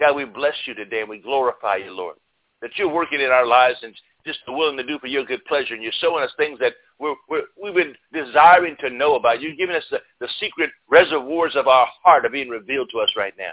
God, 0.00 0.16
we 0.16 0.24
bless 0.24 0.54
you 0.64 0.74
today 0.74 1.00
and 1.00 1.10
we 1.10 1.18
glorify 1.18 1.76
you, 1.76 1.90
Lord, 1.92 2.16
that 2.62 2.70
you're 2.76 2.88
working 2.88 3.20
in 3.20 3.30
our 3.30 3.46
lives 3.46 3.78
and 3.82 3.94
just 4.24 4.38
willing 4.48 4.78
to 4.78 4.86
do 4.86 4.98
for 4.98 5.06
your 5.06 5.24
good 5.24 5.44
pleasure. 5.44 5.74
And 5.74 5.82
you're 5.82 5.92
showing 6.00 6.24
us 6.24 6.30
things 6.38 6.58
that 6.60 6.72
we're, 6.98 7.14
we're, 7.28 7.42
we've 7.62 7.74
been 7.74 7.94
desiring 8.12 8.76
to 8.80 8.88
know 8.88 9.16
about. 9.16 9.42
You're 9.42 9.56
giving 9.56 9.76
us 9.76 9.84
the, 9.90 9.98
the 10.20 10.28
secret 10.40 10.70
reservoirs 10.88 11.56
of 11.56 11.66
our 11.66 11.86
heart 12.02 12.24
are 12.24 12.30
being 12.30 12.48
revealed 12.48 12.88
to 12.92 13.00
us 13.00 13.10
right 13.16 13.34
now. 13.36 13.52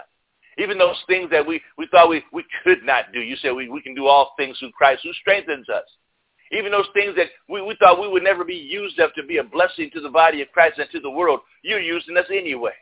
Even 0.58 0.78
those 0.78 0.96
things 1.06 1.30
that 1.30 1.46
we, 1.46 1.60
we 1.76 1.86
thought 1.90 2.08
we, 2.08 2.22
we 2.32 2.44
could 2.64 2.84
not 2.84 3.12
do. 3.12 3.20
You 3.20 3.36
said 3.36 3.52
we, 3.52 3.68
we 3.68 3.82
can 3.82 3.94
do 3.94 4.06
all 4.06 4.32
things 4.36 4.58
through 4.58 4.72
Christ 4.72 5.02
who 5.04 5.12
strengthens 5.12 5.68
us. 5.68 5.84
Even 6.52 6.72
those 6.72 6.88
things 6.94 7.14
that 7.16 7.28
we, 7.48 7.62
we 7.62 7.76
thought 7.78 8.00
we 8.00 8.08
would 8.08 8.24
never 8.24 8.44
be 8.44 8.54
used 8.54 8.98
of 8.98 9.14
to 9.14 9.22
be 9.24 9.38
a 9.38 9.44
blessing 9.44 9.90
to 9.94 10.00
the 10.00 10.08
body 10.08 10.42
of 10.42 10.50
Christ 10.52 10.78
and 10.78 10.90
to 10.90 11.00
the 11.00 11.10
world, 11.10 11.40
you're 11.62 11.80
using 11.80 12.16
us 12.16 12.26
anyway. 12.30 12.72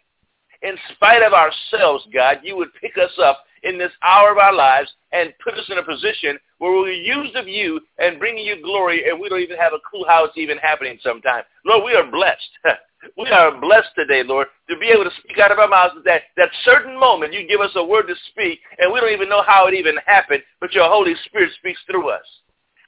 In 0.62 0.76
spite 0.94 1.22
of 1.22 1.32
ourselves, 1.32 2.06
God, 2.12 2.38
you 2.42 2.56
would 2.56 2.74
pick 2.80 2.96
us 2.98 3.12
up 3.22 3.44
in 3.62 3.78
this 3.78 3.92
hour 4.02 4.32
of 4.32 4.38
our 4.38 4.52
lives 4.52 4.90
and 5.12 5.32
put 5.42 5.54
us 5.54 5.66
in 5.68 5.78
a 5.78 5.82
position 5.82 6.38
where 6.58 6.72
we're 6.72 6.90
used 6.92 7.36
of 7.36 7.46
you 7.46 7.80
and 7.98 8.18
bringing 8.18 8.44
you 8.44 8.62
glory 8.62 9.08
and 9.08 9.20
we 9.20 9.28
don't 9.28 9.40
even 9.40 9.56
have 9.56 9.72
a 9.72 9.82
clue 9.88 10.04
how 10.08 10.24
it's 10.24 10.36
even 10.36 10.58
happening 10.58 10.98
sometimes. 11.02 11.44
Lord, 11.64 11.84
we 11.84 11.94
are 11.94 12.10
blessed. 12.10 12.50
we 13.16 13.28
are 13.30 13.60
blessed 13.60 13.90
today, 13.96 14.22
Lord, 14.24 14.48
to 14.68 14.76
be 14.78 14.88
able 14.88 15.04
to 15.04 15.16
speak 15.22 15.38
out 15.38 15.52
of 15.52 15.58
our 15.58 15.68
mouths 15.68 15.94
at 15.98 16.04
that, 16.04 16.22
that 16.36 16.50
certain 16.64 16.98
moment 16.98 17.32
you 17.32 17.46
give 17.46 17.60
us 17.60 17.72
a 17.76 17.84
word 17.84 18.06
to 18.08 18.14
speak 18.30 18.60
and 18.78 18.92
we 18.92 19.00
don't 19.00 19.12
even 19.12 19.28
know 19.28 19.42
how 19.46 19.66
it 19.66 19.74
even 19.74 19.96
happened, 20.06 20.42
but 20.60 20.72
your 20.72 20.88
Holy 20.88 21.14
Spirit 21.26 21.52
speaks 21.58 21.80
through 21.86 22.10
us 22.10 22.24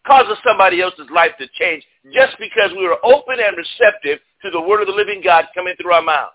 causes 0.06 0.38
somebody 0.46 0.80
else's 0.80 1.08
life 1.12 1.32
to 1.38 1.46
change 1.58 1.84
just 2.12 2.36
because 2.38 2.70
we 2.72 2.86
were 2.86 2.98
open 3.04 3.38
and 3.38 3.56
receptive 3.56 4.18
to 4.42 4.50
the 4.50 4.60
word 4.60 4.80
of 4.80 4.86
the 4.86 4.92
living 4.92 5.20
God 5.22 5.46
coming 5.54 5.74
through 5.80 5.92
our 5.92 6.02
mouths. 6.02 6.32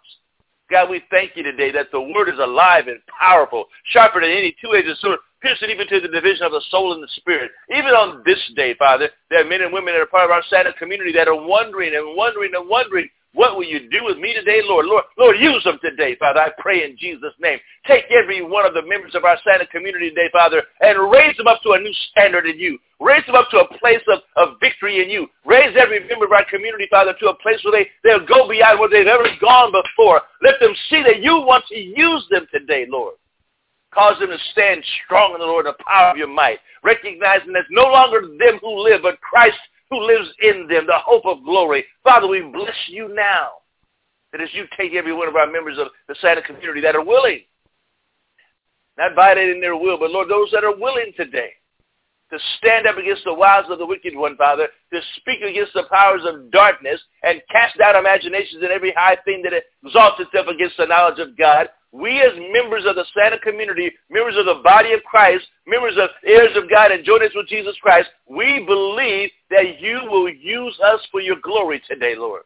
God, 0.70 0.90
we 0.90 1.04
thank 1.12 1.36
you 1.36 1.44
today 1.44 1.72
that 1.72 1.92
the 1.92 2.02
word 2.02 2.30
is 2.30 2.40
alive 2.40 2.88
and 2.88 3.00
powerful, 3.20 3.66
sharper 3.86 4.22
than 4.22 4.32
any 4.32 4.56
two-edged 4.62 4.98
sword, 4.98 5.20
piercing 5.42 5.70
even 5.70 5.88
to 5.88 6.00
the 6.00 6.08
division 6.08 6.46
of 6.46 6.52
the 6.52 6.62
soul 6.72 6.94
and 6.94 7.04
the 7.04 7.08
spirit. 7.18 7.52
Even 7.70 7.92
on 7.92 8.24
this 8.26 8.40
day, 8.56 8.74
Father, 8.78 9.10
there 9.30 9.46
are 9.46 9.50
men 9.50 9.62
and 9.62 9.72
women 9.72 9.94
that 9.94 10.02
are 10.02 10.08
part 10.08 10.26
of 10.26 10.32
our 10.32 10.44
SANA 10.50 10.74
community 10.74 11.12
that 11.14 11.28
are 11.28 11.36
wondering 11.48 11.94
and 11.94 12.18
wondering 12.18 12.52
and 12.56 12.68
wondering, 12.68 13.08
what 13.36 13.56
will 13.56 13.66
you 13.66 13.90
do 13.90 14.04
with 14.04 14.18
me 14.18 14.34
today, 14.34 14.62
Lord? 14.64 14.86
Lord, 14.86 15.04
Lord, 15.18 15.38
use 15.38 15.64
them 15.64 15.78
today, 15.84 16.16
Father. 16.16 16.40
I 16.40 16.50
pray 16.58 16.86
in 16.86 16.98
Jesus' 16.98 17.34
name. 17.40 17.60
Take 17.86 18.06
every 18.10 18.42
one 18.42 18.66
of 18.66 18.74
the 18.74 18.82
members 18.82 19.14
of 19.14 19.26
our 19.26 19.38
SANA 19.44 19.68
community 19.68 20.10
today, 20.10 20.30
Father, 20.32 20.64
and 20.80 21.12
raise 21.12 21.36
them 21.36 21.48
up 21.48 21.62
to 21.64 21.74
a 21.74 21.80
new 21.80 21.94
standard 22.12 22.46
in 22.46 22.58
you. 22.58 22.80
Raise 23.02 23.26
them 23.26 23.36
up 23.36 23.50
to 23.52 23.60
a 23.60 23.78
place 23.78 24.02
of, 24.08 24.20
of 24.38 24.56
victory 24.62 25.04
in 25.04 25.10
you. 25.10 25.28
Raise 25.46 25.76
every 25.78 26.08
member 26.08 26.26
of 26.26 26.32
our 26.32 26.46
community, 26.50 26.88
Father, 26.90 27.14
to 27.20 27.30
a 27.30 27.36
place 27.36 27.60
where 27.64 27.84
they, 27.84 27.90
they'll 28.04 28.26
go 28.26 28.48
beyond 28.48 28.80
where 28.80 28.90
they've 28.90 29.06
ever 29.06 29.28
gone 29.42 29.72
before. 29.72 30.22
Let 30.42 30.56
them 30.62 30.74
see 30.90 31.04
that 31.04 31.22
you 31.22 31.44
want 31.46 31.66
to 31.68 31.78
use 31.78 32.26
them 32.32 32.48
today, 32.54 32.86
Lord. 32.90 33.16
Cause 33.94 34.20
them 34.20 34.30
to 34.30 34.38
stand 34.52 34.84
strong 35.06 35.34
in 35.34 35.40
the 35.40 35.46
Lord, 35.46 35.66
the 35.66 35.76
power 35.88 36.12
of 36.12 36.18
your 36.18 36.28
might, 36.28 36.60
recognizing 36.84 37.54
that 37.54 37.60
it's 37.60 37.70
no 37.72 37.84
longer 37.84 38.22
them 38.22 38.60
who 38.62 38.84
live, 38.84 39.02
but 39.04 39.20
Christ 39.22 39.58
who 39.90 40.06
lives 40.06 40.30
in 40.42 40.68
them, 40.68 40.86
the 40.88 40.98
hope 40.98 41.26
of 41.26 41.44
glory. 41.44 41.86
Father, 42.04 42.28
we 42.28 42.42
bless 42.42 42.76
you 42.88 43.14
now 43.14 43.50
that 44.32 44.42
as 44.42 44.50
you 44.54 44.66
take 44.78 44.94
every 44.94 45.14
one 45.14 45.28
of 45.28 45.36
our 45.36 45.50
members 45.50 45.78
of 45.78 45.88
the 46.08 46.16
SANA 46.22 46.42
community 46.42 46.82
that 46.82 46.96
are 46.96 47.06
willing, 47.06 47.42
not 48.98 49.16
violating 49.16 49.62
their 49.62 49.76
will, 49.76 49.98
but 49.98 50.12
Lord, 50.12 50.30
those 50.30 50.50
that 50.52 50.64
are 50.64 50.76
willing 50.76 51.12
today 51.16 51.52
to 52.32 52.40
stand 52.58 52.88
up 52.88 52.98
against 52.98 53.24
the 53.24 53.34
wiles 53.34 53.66
of 53.70 53.78
the 53.78 53.86
wicked 53.86 54.16
one, 54.16 54.36
Father, 54.36 54.68
to 54.92 55.00
speak 55.18 55.42
against 55.42 55.74
the 55.74 55.84
powers 55.92 56.22
of 56.26 56.52
darkness 56.52 57.00
and 57.24 57.42
cast 57.52 57.78
down 57.78 57.96
imaginations 57.96 58.64
and 58.64 58.72
every 58.72 58.94
high 58.98 59.18
thing 59.26 59.44
that 59.44 59.54
exalts 59.84 60.20
itself 60.20 60.48
against 60.48 60.78
the 60.78 60.86
knowledge 60.86 61.20
of 61.20 61.38
God. 61.38 61.68
We 61.92 62.20
as 62.22 62.34
members 62.52 62.84
of 62.86 62.96
the 62.96 63.06
SANA 63.16 63.40
community, 63.40 63.92
members 64.10 64.36
of 64.38 64.46
the 64.46 64.62
body 64.64 64.92
of 64.94 65.04
Christ, 65.04 65.46
members 65.66 65.96
of 65.98 66.10
heirs 66.26 66.52
of 66.56 66.70
God 66.70 66.92
and 66.92 67.06
joiners 67.06 67.32
with 67.36 67.48
Jesus 67.48 67.76
Christ, 67.82 68.10
we 68.28 68.66
believe 68.66 69.30
that 69.50 69.80
you 69.80 70.02
will 70.10 70.30
use 70.30 70.78
us 70.84 71.00
for 71.12 71.22
your 71.22 71.38
glory 71.42 71.82
today, 71.88 72.16
Lord. 72.18 72.42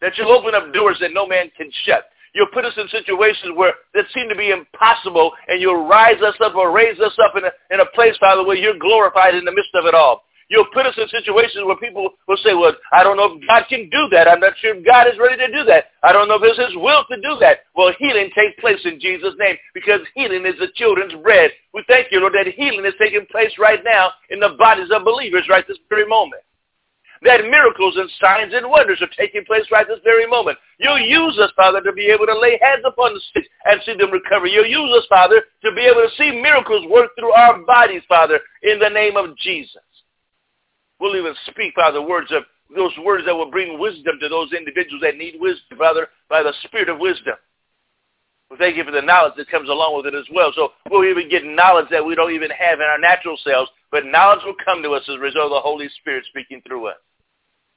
That 0.00 0.16
you'll 0.16 0.32
open 0.32 0.54
up 0.54 0.72
doors 0.72 0.96
that 1.00 1.12
no 1.12 1.26
man 1.26 1.50
can 1.56 1.70
shut. 1.84 2.09
You'll 2.34 2.52
put 2.52 2.64
us 2.64 2.74
in 2.76 2.88
situations 2.88 3.52
where 3.56 3.74
that 3.94 4.06
seem 4.14 4.28
to 4.28 4.36
be 4.36 4.50
impossible, 4.50 5.32
and 5.48 5.60
you'll 5.60 5.86
rise 5.86 6.20
us 6.22 6.36
up 6.40 6.54
or 6.54 6.70
raise 6.70 6.98
us 7.00 7.16
up 7.24 7.34
in 7.36 7.44
a, 7.44 7.50
in 7.74 7.80
a 7.80 7.86
place, 7.94 8.16
Father, 8.18 8.44
where 8.44 8.56
you're 8.56 8.78
glorified 8.78 9.34
in 9.34 9.44
the 9.44 9.52
midst 9.52 9.74
of 9.74 9.86
it 9.86 9.94
all. 9.94 10.24
You'll 10.50 10.66
put 10.74 10.84
us 10.84 10.94
in 10.98 11.06
situations 11.08 11.62
where 11.64 11.76
people 11.76 12.10
will 12.26 12.36
say, 12.42 12.54
well, 12.54 12.72
I 12.92 13.04
don't 13.04 13.16
know 13.16 13.38
if 13.38 13.46
God 13.46 13.66
can 13.68 13.88
do 13.88 14.08
that. 14.10 14.26
I'm 14.26 14.40
not 14.40 14.54
sure 14.58 14.74
if 14.74 14.84
God 14.84 15.06
is 15.06 15.14
ready 15.16 15.36
to 15.36 15.46
do 15.46 15.62
that. 15.64 15.94
I 16.02 16.12
don't 16.12 16.26
know 16.26 16.34
if 16.34 16.42
it's 16.42 16.58
his 16.58 16.74
will 16.74 17.04
to 17.08 17.16
do 17.22 17.38
that. 17.38 17.70
Well, 17.76 17.94
healing 18.00 18.30
takes 18.34 18.60
place 18.60 18.80
in 18.84 18.98
Jesus' 18.98 19.34
name 19.38 19.54
because 19.74 20.00
healing 20.16 20.44
is 20.44 20.58
the 20.58 20.66
children's 20.74 21.14
bread. 21.22 21.52
We 21.72 21.84
thank 21.86 22.08
you, 22.10 22.18
Lord, 22.18 22.34
that 22.34 22.52
healing 22.52 22.84
is 22.84 22.94
taking 23.00 23.26
place 23.30 23.52
right 23.60 23.78
now 23.84 24.10
in 24.30 24.40
the 24.40 24.56
bodies 24.58 24.90
of 24.92 25.04
believers 25.04 25.46
right 25.48 25.64
this 25.68 25.78
very 25.88 26.06
moment 26.06 26.42
that 27.22 27.44
miracles 27.44 27.96
and 27.96 28.10
signs 28.20 28.54
and 28.54 28.68
wonders 28.68 29.00
are 29.02 29.12
taking 29.18 29.44
place 29.44 29.64
right 29.70 29.86
this 29.86 30.00
very 30.04 30.26
moment. 30.26 30.58
You'll 30.78 30.98
use 30.98 31.38
us, 31.38 31.50
Father, 31.54 31.80
to 31.82 31.92
be 31.92 32.06
able 32.06 32.26
to 32.26 32.38
lay 32.38 32.58
hands 32.62 32.84
upon 32.86 33.14
the 33.14 33.20
sick 33.34 33.44
and 33.66 33.80
see 33.84 33.94
them 33.94 34.10
recover. 34.10 34.46
You'll 34.46 34.66
use 34.66 34.90
us, 34.96 35.06
Father, 35.08 35.42
to 35.64 35.72
be 35.72 35.82
able 35.82 36.02
to 36.02 36.14
see 36.16 36.40
miracles 36.40 36.86
work 36.90 37.10
through 37.18 37.32
our 37.32 37.60
bodies, 37.64 38.02
Father, 38.08 38.40
in 38.62 38.78
the 38.78 38.88
name 38.88 39.16
of 39.16 39.36
Jesus. 39.36 39.82
We'll 40.98 41.16
even 41.16 41.34
speak, 41.46 41.74
Father, 41.74 42.00
words 42.00 42.32
of 42.32 42.44
those 42.74 42.92
words 43.04 43.24
that 43.26 43.34
will 43.34 43.50
bring 43.50 43.78
wisdom 43.78 44.18
to 44.20 44.28
those 44.28 44.52
individuals 44.52 45.02
that 45.02 45.16
need 45.16 45.34
wisdom, 45.40 45.76
Father, 45.76 46.08
by 46.28 46.42
the 46.42 46.54
Spirit 46.64 46.88
of 46.88 46.98
wisdom. 46.98 47.34
We 48.50 48.56
thank 48.56 48.76
you 48.76 48.84
for 48.84 48.90
the 48.90 49.02
knowledge 49.02 49.34
that 49.36 49.50
comes 49.50 49.68
along 49.68 49.96
with 49.96 50.12
it 50.12 50.16
as 50.16 50.26
well. 50.34 50.52
So 50.54 50.70
we'll 50.90 51.08
even 51.08 51.28
get 51.28 51.44
knowledge 51.44 51.86
that 51.90 52.04
we 52.04 52.14
don't 52.14 52.32
even 52.32 52.50
have 52.50 52.80
in 52.80 52.86
our 52.86 52.98
natural 52.98 53.38
selves, 53.44 53.70
but 53.92 54.06
knowledge 54.06 54.40
will 54.44 54.56
come 54.64 54.82
to 54.82 54.90
us 54.90 55.02
as 55.08 55.16
a 55.16 55.18
result 55.18 55.46
of 55.46 55.50
the 55.50 55.60
Holy 55.60 55.88
Spirit 56.00 56.24
speaking 56.28 56.60
through 56.66 56.88
us. 56.88 56.96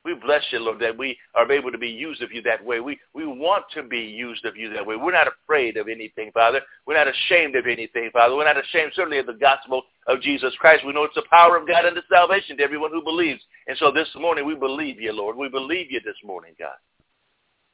We 0.06 0.16
bless 0.16 0.44
you, 0.52 0.60
Lord, 0.60 0.80
that 0.80 0.98
we 0.98 1.18
are 1.34 1.50
able 1.50 1.72
to 1.72 1.78
be 1.78 1.88
used 1.88 2.22
of 2.22 2.32
you 2.32 2.42
that 2.42 2.64
way. 2.64 2.82
We, 2.82 3.00
we 3.14 3.26
want 3.26 3.64
to 3.74 3.84
be 3.84 4.00
used 4.00 4.44
of 4.44 4.58
you 4.58 4.74
that 4.74 4.86
way. 4.86 4.98
We're 4.98 5.14
not 5.14 5.28
afraid 5.28 5.78
of 5.78 5.88
anything, 5.88 6.30
Father. 6.34 6.60
We're 6.86 6.98
not 6.98 7.08
ashamed 7.08 7.56
of 7.56 7.68
anything, 7.68 8.10
Father. 8.12 8.36
We're 8.36 8.44
not 8.44 8.62
ashamed, 8.62 8.92
certainly, 8.96 9.20
of 9.20 9.28
the 9.28 9.34
gospel 9.34 9.84
of 10.08 10.22
Jesus 10.22 10.54
Christ. 10.60 10.86
We 10.86 10.92
know 10.92 11.06
it's 11.06 11.16
the 11.16 11.24
power 11.30 11.56
of 11.56 11.68
God 11.68 11.86
unto 11.86 12.02
salvation 12.12 12.58
to 12.58 12.64
everyone 12.64 12.92
who 12.92 13.02
believes. 13.02 13.42
And 13.68 13.78
so 13.78 13.92
this 13.92 14.10
morning, 14.16 14.46
we 14.46 14.56
believe 14.56 15.00
you, 15.00 15.14
Lord. 15.14 15.38
We 15.38 15.48
believe 15.48 15.90
you 15.90 16.02
this 16.04 16.18
morning, 16.24 16.54
God. 16.60 16.76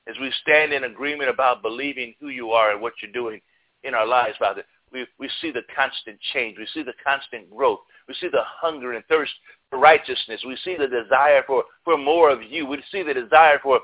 As 0.08 0.16
we 0.22 0.32
stand 0.42 0.72
in 0.72 0.84
agreement 0.84 1.32
about 1.32 1.64
believing 1.64 2.14
who 2.20 2.30
you 2.30 2.52
are 2.52 2.72
and 2.72 2.82
what 2.82 2.94
you're 3.02 3.12
doing 3.12 3.42
in 3.84 3.96
our 3.96 4.06
lives, 4.06 4.38
Father, 4.38 4.64
we, 4.92 5.06
we 5.20 5.30
see 5.42 5.52
the 5.52 5.64
constant 5.76 6.20
change. 6.34 6.58
We 6.58 6.68
see 6.74 6.84
the 6.84 6.94
constant 7.04 7.50
growth. 7.50 7.80
We 8.10 8.16
see 8.16 8.28
the 8.28 8.42
hunger 8.44 8.94
and 8.94 9.06
thirst 9.06 9.32
for 9.70 9.78
righteousness. 9.78 10.42
We 10.46 10.58
see 10.66 10.76
the 10.76 10.88
desire 10.88 11.44
for, 11.46 11.64
for 11.86 11.96
more 11.96 12.32
of 12.32 12.42
you. 12.42 12.66
We 12.66 12.82
see 12.92 13.04
the 13.04 13.14
desire 13.14 13.60
for 13.62 13.80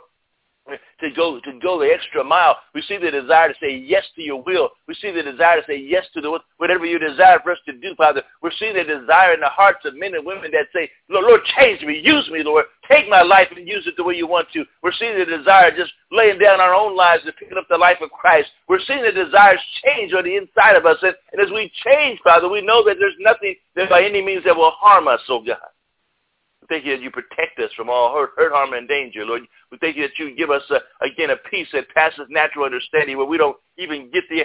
to 1.00 1.12
go 1.16 1.40
to 1.40 1.60
go 1.62 1.80
the 1.80 1.92
extra 1.94 2.24
mile. 2.24 2.58
We 2.74 2.82
see 2.82 2.98
the 2.98 3.12
desire 3.12 3.50
to 3.50 3.56
say 3.62 3.76
yes 3.78 4.04
to 4.16 4.22
your 4.22 4.42
will. 4.44 4.70
We 4.88 4.96
see 4.96 5.12
the 5.12 5.24
desire 5.24 5.62
to 5.62 5.68
say 5.68 5.78
yes 5.78 6.06
to 6.14 6.22
the 6.22 6.40
whatever 6.58 6.86
you 6.86 6.98
desire 6.98 7.40
for 7.44 7.52
us 7.52 7.60
to 7.66 7.74
do, 7.74 7.94
Father. 7.96 8.24
We're 8.42 8.52
seeing 8.58 8.76
the 8.76 8.84
desire 8.84 9.34
in 9.34 9.40
the 9.40 9.50
hearts 9.50 9.86
of 9.86 9.96
men 9.96 10.16
and 10.16 10.26
women 10.26 10.52
that 10.52 10.68
say, 10.74 10.90
Lord, 11.10 11.26
Lord, 11.26 11.42
change 11.58 11.82
me, 11.84 12.02
use 12.04 12.30
me, 12.32 12.42
Lord. 12.44 12.66
Take 12.90 13.10
my 13.10 13.22
life 13.22 13.48
and 13.56 13.68
use 13.68 13.86
it 13.88 13.96
the 13.98 14.04
way 14.04 14.16
you 14.16 14.28
want 14.28 14.48
to. 14.54 14.64
We're 14.82 14.94
seeing 14.94 15.18
the 15.18 15.26
desire 15.26 15.76
just 15.76 15.92
laying 16.12 16.40
down 16.40 16.62
our 16.62 16.74
own 16.74 16.96
lives 16.96 17.24
and 17.26 17.36
picking 17.36 17.58
up 17.58 17.68
the 17.70 17.78
life 17.78 17.98
of 18.02 18.12
Christ. 18.12 18.50
We're 18.68 18.84
seeing 18.86 19.04
the 19.04 19.12
desires 19.12 19.60
change 19.86 20.14
on 20.14 20.24
the 20.24 20.36
inside 20.36 20.76
of 20.76 20.86
us. 20.86 20.98
And, 21.02 21.16
and 21.34 21.42
as 21.42 21.52
we 21.52 21.72
change, 21.84 22.20
Father, 22.24 22.50
we 22.50 22.62
know 22.62 22.84
that 22.86 22.98
there's 23.00 23.18
nothing 23.20 23.56
that 23.76 23.90
by 23.90 24.04
any 24.04 24.22
means 24.22 24.44
that 24.46 24.56
will 24.56 24.72
harm 24.72 25.08
us, 25.08 25.22
oh 25.30 25.44
God. 25.46 25.58
We 26.66 26.78
thank 26.78 26.86
you 26.88 26.98
that 26.98 27.04
you 27.04 27.12
protect 27.12 27.60
us 27.60 27.70
from 27.78 27.92
all 27.92 28.12
hurt, 28.12 28.32
hurt, 28.36 28.52
harm, 28.52 28.74
and 28.74 28.88
danger, 28.88 29.24
Lord. 29.24 29.44
We 29.72 29.78
thank 29.78 29.98
you 29.98 30.02
that 30.02 30.18
you 30.18 30.36
give 30.36 30.50
us, 30.50 30.64
uh, 30.72 30.80
again, 31.06 31.30
a 31.30 31.36
peace 31.36 31.68
that 31.74 31.88
passes 31.90 32.26
natural 32.30 32.66
understanding 32.66 33.18
where 33.18 33.28
we 33.28 33.38
don't 33.38 33.56
even 33.78 34.10
get 34.12 34.24
the, 34.32 34.38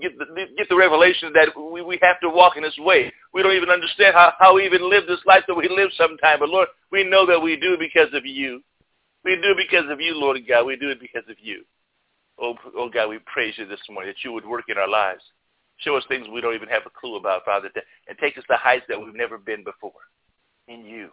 get 0.00 0.16
the, 0.16 0.24
get 0.56 0.70
the 0.70 0.76
revelation 0.76 1.34
that 1.34 1.48
we, 1.54 1.82
we 1.82 1.98
have 2.00 2.18
to 2.20 2.30
walk 2.30 2.56
in 2.56 2.62
this 2.62 2.78
way. 2.78 3.12
We 3.34 3.42
don't 3.42 3.52
even 3.52 3.68
understand 3.68 4.14
how, 4.14 4.32
how 4.38 4.54
we 4.54 4.64
even 4.64 4.88
live 4.88 5.06
this 5.06 5.20
life 5.26 5.44
that 5.48 5.54
we 5.54 5.68
live 5.68 5.90
sometime. 5.98 6.38
But, 6.38 6.48
Lord, 6.48 6.68
we 6.90 7.04
know 7.04 7.26
that 7.26 7.40
we 7.40 7.56
do 7.56 7.76
because 7.78 8.08
of 8.14 8.24
you. 8.24 8.62
We 9.22 9.36
do 9.36 9.54
because 9.54 9.90
of 9.90 10.00
you, 10.00 10.14
Lord 10.18 10.38
God. 10.48 10.64
We 10.64 10.76
do 10.76 10.88
it 10.88 11.00
because 11.00 11.28
of 11.28 11.36
you. 11.42 11.62
Oh, 12.40 12.54
oh 12.74 12.88
God, 12.88 13.10
we 13.10 13.18
praise 13.26 13.52
you 13.58 13.66
this 13.66 13.80
morning 13.90 14.14
that 14.14 14.24
you 14.24 14.32
would 14.32 14.46
work 14.46 14.64
in 14.68 14.78
our 14.78 14.88
lives. 14.88 15.22
Show 15.80 15.94
us 15.96 16.04
things 16.08 16.26
we 16.32 16.40
don't 16.40 16.54
even 16.54 16.68
have 16.68 16.86
a 16.86 16.98
clue 16.98 17.16
about, 17.16 17.44
Father, 17.44 17.68
and 18.08 18.16
take 18.18 18.38
us 18.38 18.44
to 18.48 18.56
heights 18.56 18.86
that 18.88 18.98
we've 18.98 19.14
never 19.14 19.36
been 19.36 19.62
before 19.62 19.92
in 20.68 20.86
you. 20.86 21.10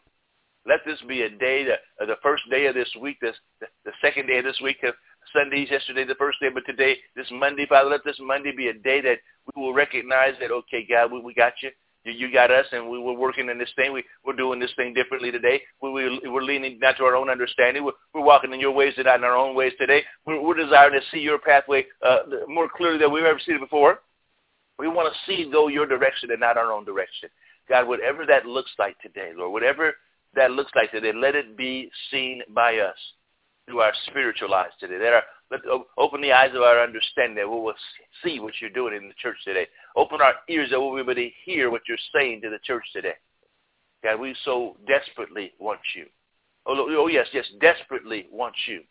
Let 0.66 0.80
this 0.86 1.00
be 1.08 1.24
a 1.24 1.30
day, 1.30 1.66
that, 1.66 1.80
uh, 2.02 2.06
the 2.06 2.16
first 2.24 2.44
day 2.50 2.68
of 2.68 2.76
this 2.76 2.90
week, 3.02 3.18
this, 3.22 3.36
the, 3.60 3.68
the 3.86 3.92
second 4.02 4.28
day 4.28 4.38
of 4.38 4.46
this 4.46 4.60
week 4.64 4.78
of 4.84 4.94
Sundays, 5.36 5.70
yesterday 5.70 6.06
the 6.06 6.16
first 6.16 6.40
day, 6.40 6.50
but 6.54 6.66
today, 6.66 6.98
this 7.16 7.28
Monday, 7.32 7.66
Father, 7.68 7.90
let 7.90 8.04
this 8.06 8.18
Monday 8.22 8.54
be 8.56 8.68
a 8.68 8.74
day 8.74 9.02
that 9.02 9.18
we 9.54 9.62
will 9.62 9.74
recognize 9.74 10.36
that, 10.40 10.52
okay, 10.52 10.86
God, 10.90 11.12
we, 11.12 11.20
we 11.22 11.34
got 11.34 11.54
you. 11.62 11.70
You, 12.06 12.12
you 12.12 12.34
got 12.34 12.52
us, 12.52 12.66
and 12.72 12.90
we, 12.90 13.00
we're 13.00 13.18
working 13.18 13.50
in 13.50 13.58
this 13.58 13.72
thing. 13.76 13.94
We, 13.94 14.04
we're 14.26 14.36
doing 14.36 14.60
this 14.60 14.72
thing 14.76 14.94
differently 14.94 15.32
today. 15.32 15.62
We, 15.82 15.92
we, 15.92 16.22
we're 16.30 16.44
leaning 16.44 16.78
not 16.82 16.98
to 16.98 17.04
our 17.04 17.16
own 17.16 17.30
understanding. 17.30 17.84
We're, 17.84 17.94
we're 18.14 18.26
walking 18.26 18.54
in 18.54 18.60
your 18.60 18.72
ways 18.72 18.94
and 18.98 19.06
not 19.06 19.20
in 19.20 19.24
our 19.24 19.38
own 19.38 19.56
ways 19.56 19.74
today. 19.80 20.04
We're, 20.26 20.42
we're 20.42 20.62
desiring 20.62 21.00
to 21.00 21.06
see 21.12 21.22
your 21.22 21.40
pathway 21.40 21.86
uh, 22.06 22.20
more 22.48 22.70
clearly 22.74 23.00
than 23.00 23.12
we've 23.12 23.24
ever 23.24 23.40
seen 23.46 23.56
it 23.56 23.62
before. 23.62 24.00
We 24.80 24.88
want 24.88 25.14
to 25.14 25.32
see, 25.32 25.50
go 25.50 25.68
your 25.68 25.86
direction 25.86 26.32
and 26.32 26.40
not 26.40 26.58
our 26.58 26.72
own 26.72 26.84
direction. 26.84 27.30
God, 27.70 27.88
whatever 27.88 28.26
that 28.26 28.46
looks 28.46 28.72
like 28.78 29.00
today, 29.00 29.32
Lord, 29.36 29.54
whatever 29.54 29.94
that 30.36 30.52
looks 30.52 30.72
like 30.76 30.92
today. 30.92 31.12
Let 31.14 31.36
it 31.36 31.58
be 31.58 31.90
seen 32.12 32.42
by 32.54 32.78
us 32.78 32.98
through 33.66 33.80
our 33.80 33.94
spiritual 34.08 34.54
eyes 34.54 34.72
today. 34.80 34.98
Let, 35.02 35.14
our, 35.14 35.24
let 35.52 35.62
open 35.98 36.22
the 36.22 36.32
eyes 36.32 36.52
of 36.56 36.62
our 36.62 36.84
understanding 36.84 37.36
that 37.36 37.50
we 37.50 37.56
will 37.56 37.74
see 38.24 38.40
what 38.40 38.54
you're 38.60 38.70
doing 38.70 38.96
in 38.96 39.08
the 39.08 39.14
church 39.22 39.38
today. 39.44 39.68
Open 39.96 40.22
our 40.22 40.34
ears 40.50 40.70
that 40.72 40.80
we'll 40.80 40.96
be 40.96 41.02
able 41.02 41.16
to 41.16 41.30
hear 41.46 41.70
what 41.70 41.82
you're 41.88 41.98
saying 42.16 42.42
to 42.42 42.50
the 42.50 42.60
church 42.64 42.86
today. 42.94 43.14
God, 44.04 44.20
we 44.20 44.36
so 44.44 44.76
desperately 44.86 45.54
want 45.60 45.80
you. 45.96 46.06
Oh, 46.66 46.76
oh 46.78 47.08
yes, 47.08 47.28
yes, 47.34 47.46
desperately 47.62 48.28
want 48.32 48.56
you. 48.68 48.82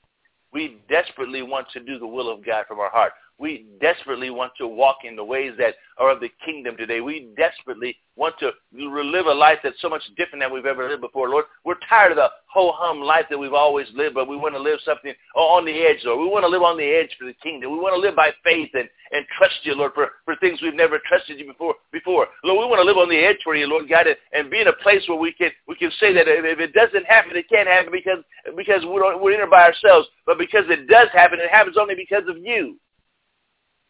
We 0.53 0.79
desperately 0.89 1.43
want 1.43 1.67
to 1.73 1.81
do 1.81 1.99
the 1.99 2.07
will 2.07 2.31
of 2.31 2.45
God 2.45 2.67
from 2.67 2.79
our 2.79 2.91
heart. 2.91 3.13
We 3.39 3.67
desperately 3.81 4.31
want 4.31 4.53
to 4.59 4.69
walk 4.69 4.99
in 5.05 5.17
the 5.17 5.25
ways 5.25 5.53
that 5.59 5.75
are 5.99 6.11
of 6.11 6.21
the 6.21 6.31
kingdom 6.45 6.77
today. 6.77 7.01
We 7.01 7.29
desperately 7.37 7.97
want 8.15 8.35
to 8.41 8.51
live 8.73 9.27
a 9.27 9.33
life 9.33 9.59
that's 9.65 9.81
so 9.81 9.89
much 9.89 10.03
different 10.17 10.43
than 10.43 10.53
we've 10.53 10.67
ever 10.67 10.89
lived 10.89 11.01
before, 11.01 11.29
Lord. 11.29 11.47
We're 11.65 11.81
tired 11.89 12.13
of 12.13 12.17
the 12.17 12.29
ho-hum 12.47 13.01
life 13.01 13.25
that 13.31 13.39
we've 13.39 13.55
always 13.55 13.87
lived, 13.95 14.15
but 14.15 14.29
we 14.29 14.37
want 14.37 14.55
to 14.55 14.61
live 14.61 14.79
something 14.85 15.15
on 15.35 15.65
the 15.65 15.73
edge, 15.73 16.05
Lord. 16.05 16.21
We 16.21 16.29
want 16.29 16.45
to 16.45 16.49
live 16.49 16.63
on 16.63 16.77
the 16.77 16.85
edge 16.85 17.09
for 17.19 17.25
the 17.25 17.35
kingdom. 17.43 17.73
We 17.73 17.79
want 17.79 17.95
to 17.95 18.01
live 18.01 18.15
by 18.15 18.31
faith 18.45 18.71
and, 18.75 18.89
and 19.13 19.27
trust 19.39 19.57
you, 19.63 19.75
Lord, 19.75 19.93
for, 19.95 20.11
for 20.25 20.37
things 20.37 20.61
we've 20.63 20.75
never 20.75 21.01
trusted 21.09 21.39
you 21.39 21.47
before. 21.47 21.75
Before, 21.91 22.29
Lord, 22.45 22.61
we 22.61 22.71
want 22.71 22.81
to 22.81 22.87
live 22.87 22.99
on 22.99 23.09
the 23.09 23.19
edge 23.19 23.39
for 23.43 23.57
you, 23.57 23.67
Lord 23.67 23.89
God, 23.89 24.07
and, 24.07 24.17
and 24.33 24.51
be 24.51 24.61
in 24.61 24.69
a 24.69 24.73
place 24.85 25.03
where 25.09 25.19
we 25.19 25.33
can 25.33 25.51
we 25.67 25.75
can 25.75 25.91
say 25.99 26.13
that 26.13 26.29
if 26.29 26.61
it 26.61 26.73
doesn't 26.75 27.07
happen, 27.07 27.37
it 27.37 27.49
can't 27.49 27.69
happen 27.69 27.91
because 27.91 28.23
because 28.57 28.83
we 28.85 28.99
don't, 29.01 29.23
we're 29.23 29.33
in 29.33 29.41
it 29.41 29.51
by 29.51 29.65
ourselves, 29.65 30.09
but 30.27 30.39
because 30.39 30.65
it 30.69 30.87
does 30.89 31.09
happen, 31.13 31.41
it 31.41 31.51
happens 31.51 31.77
only 31.79 31.95
because 31.95 32.25
of 32.29 32.37
you. 32.39 32.79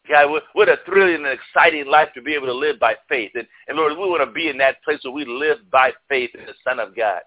God, 0.09 0.41
what 0.55 0.69
a 0.69 0.79
thrilling 0.85 1.25
and 1.25 1.27
exciting 1.27 1.87
life 1.87 2.09
to 2.15 2.23
be 2.23 2.35
able 2.35 2.47
to 2.47 2.55
live 2.55 2.81
by 2.81 2.95
faith. 3.09 3.31
And, 3.35 3.47
and 3.69 3.77
Lord, 3.77 3.93
we 3.93 3.99
want 3.99 4.27
to 4.27 4.33
be 4.33 4.49
in 4.49 4.59
that 4.59 4.83
place 4.83 4.99
where 5.05 5.13
we 5.13 5.25
live 5.25 5.59
by 5.71 5.93
faith 6.09 6.31
in 6.35 6.45
the 6.45 6.55
Son 6.67 6.81
of 6.81 6.97
God. 6.97 7.21